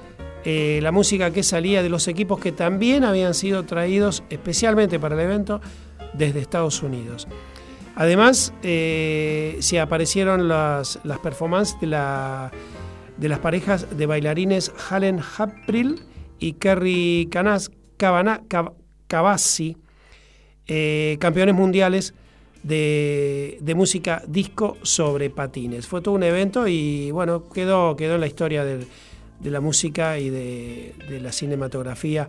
eh, 0.45 0.81
la 0.83 0.93
música 0.93 1.31
que 1.31 1.43
salía 1.43 1.83
de 1.83 1.89
los 1.89 2.09
equipos 2.09 2.41
que 2.41 2.53
también 2.53 3.05
habían 3.05 3.33
sido 3.33 3.63
traídos 3.65 4.23
especialmente 4.29 4.99
para 4.99 5.15
el 5.15 5.21
evento 5.23 5.61
desde 6.13 6.41
Estados 6.41 6.83
Unidos. 6.83 7.27
Además, 7.95 8.53
eh, 8.63 9.57
se 9.61 9.81
aparecieron 9.81 10.49
las, 10.49 10.99
las 11.05 11.19
performances 11.19 11.79
de, 11.81 11.87
la- 11.89 12.51
de 13.19 13.29
las 13.29 13.39
parejas 13.39 13.97
de 13.97 14.07
bailarines 14.07 14.73
Halen 14.91 15.21
Hapril 15.39 16.01
y 16.39 16.55
Kerry 16.55 17.29
Canas, 17.31 17.71
Cavazzi, 19.07 19.77
eh, 20.67 21.17
campeones 21.21 21.55
mundiales 21.55 22.15
de, 22.63 23.59
de 23.61 23.75
música 23.75 24.23
disco 24.27 24.77
sobre 24.83 25.31
patines. 25.31 25.87
Fue 25.87 26.01
todo 26.01 26.15
un 26.15 26.23
evento 26.23 26.67
y 26.67 27.11
bueno, 27.11 27.49
quedó, 27.51 27.95
quedó 27.97 28.15
en 28.15 28.21
la 28.21 28.27
historia 28.27 28.65
de 28.65 28.87
la 29.45 29.61
música 29.61 30.19
y 30.19 30.31
de, 30.31 30.95
de 31.09 31.21
la 31.21 31.33
cinematografía 31.33 32.29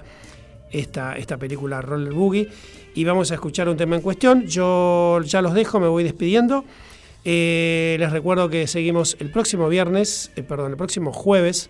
esta, 0.72 1.16
esta 1.16 1.38
película 1.38 1.82
Roller 1.82 2.14
Boogie. 2.14 2.50
Y 2.96 3.04
vamos 3.04 3.32
a 3.32 3.36
escuchar 3.36 3.70
un 3.70 3.78
tema 3.78 3.96
en 3.96 4.02
cuestión. 4.02 4.46
Yo 4.46 5.22
ya 5.24 5.42
los 5.42 5.54
dejo, 5.54 5.80
me 5.80 5.88
voy 5.88 6.04
despidiendo. 6.04 6.66
Eh, 7.26 7.96
les 8.00 8.12
recuerdo 8.12 8.50
que 8.50 8.68
seguimos 8.68 9.16
el 9.20 9.32
próximo 9.32 9.70
viernes, 9.70 10.32
eh, 10.36 10.44
perdón, 10.44 10.72
el 10.72 10.78
próximo 10.78 11.14
jueves, 11.14 11.70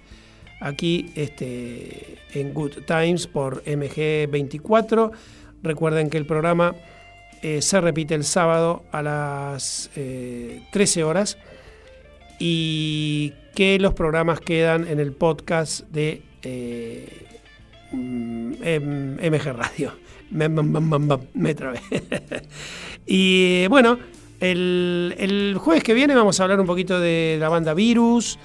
aquí 0.60 1.12
este, 1.16 2.18
en 2.34 2.54
Good 2.54 2.84
Times 2.88 3.28
por 3.28 3.64
MG24. 3.64 5.12
Recuerden 5.62 6.10
que 6.10 6.18
el 6.18 6.26
programa 6.26 6.76
eh, 7.44 7.62
se 7.62 7.82
repite 7.82 8.16
el 8.16 8.24
sábado 8.24 8.84
a 8.94 9.02
las 9.02 9.90
eh, 9.98 10.62
13 10.72 11.04
horas 11.04 11.38
y 12.40 13.34
que 13.54 13.78
los 13.80 13.94
programas 13.94 14.40
quedan 14.40 14.88
en 14.88 15.02
el 15.02 15.12
podcast 15.12 15.82
de 15.90 16.22
eh, 16.42 17.28
mm, 17.92 18.54
MG 19.22 19.54
Radio. 19.54 19.92
Me, 20.34 21.56
trabé. 21.56 21.80
y 23.06 23.68
bueno, 23.68 24.00
el, 24.40 25.16
el 25.18 25.56
jueves 25.60 25.84
que 25.84 25.94
viene 25.94 26.16
vamos 26.16 26.40
a 26.40 26.44
hablar 26.44 26.60
un 26.60 26.66
poquito 26.66 27.00
de 27.00 27.38
la 27.40 27.50
banda 27.50 27.74
Virus. 27.74 28.40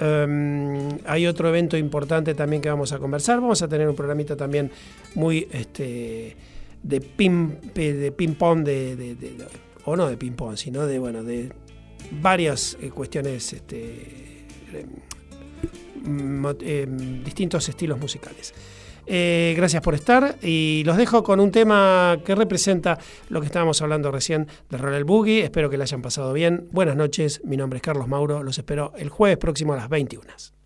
Um, 0.00 0.98
hay 1.06 1.26
otro 1.26 1.48
evento 1.48 1.76
importante 1.76 2.34
también 2.34 2.60
que 2.60 2.68
vamos 2.68 2.92
a 2.92 2.98
conversar. 2.98 3.40
Vamos 3.40 3.62
a 3.62 3.68
tener 3.68 3.88
un 3.88 3.94
programita 3.94 4.36
también 4.36 4.70
muy 5.14 5.46
este, 5.52 6.36
de 6.82 7.00
ping 7.00 7.50
de 7.74 8.12
ping 8.12 8.34
pong 8.34 8.64
de, 8.64 9.16
o 9.84 9.96
no 9.96 10.08
de 10.08 10.16
ping 10.16 10.32
pong, 10.32 10.56
sino 10.56 10.86
de 10.86 10.98
bueno 10.98 11.22
de 11.22 11.52
varias 12.20 12.76
eh, 12.82 12.90
cuestiones 12.90 13.52
este, 13.52 14.44
mo- 16.04 16.56
eh, 16.60 16.86
distintos 17.24 17.68
estilos 17.68 17.98
musicales. 17.98 18.54
Eh, 19.06 19.54
gracias 19.56 19.82
por 19.82 19.94
estar 19.94 20.36
y 20.42 20.82
los 20.84 20.96
dejo 20.96 21.22
con 21.22 21.40
un 21.40 21.50
tema 21.50 22.18
que 22.24 22.34
representa 22.34 22.98
lo 23.28 23.40
que 23.40 23.46
estábamos 23.46 23.82
hablando 23.82 24.10
recién 24.10 24.46
de 24.70 24.78
Roller 24.78 25.04
Boogie. 25.04 25.44
Espero 25.44 25.70
que 25.70 25.76
la 25.76 25.84
hayan 25.84 26.02
pasado 26.02 26.32
bien. 26.32 26.68
Buenas 26.72 26.96
noches, 26.96 27.40
mi 27.44 27.56
nombre 27.56 27.78
es 27.78 27.82
Carlos 27.82 28.08
Mauro. 28.08 28.42
Los 28.42 28.58
espero 28.58 28.92
el 28.96 29.08
jueves 29.08 29.38
próximo 29.38 29.72
a 29.72 29.76
las 29.76 29.88
21. 29.88 30.61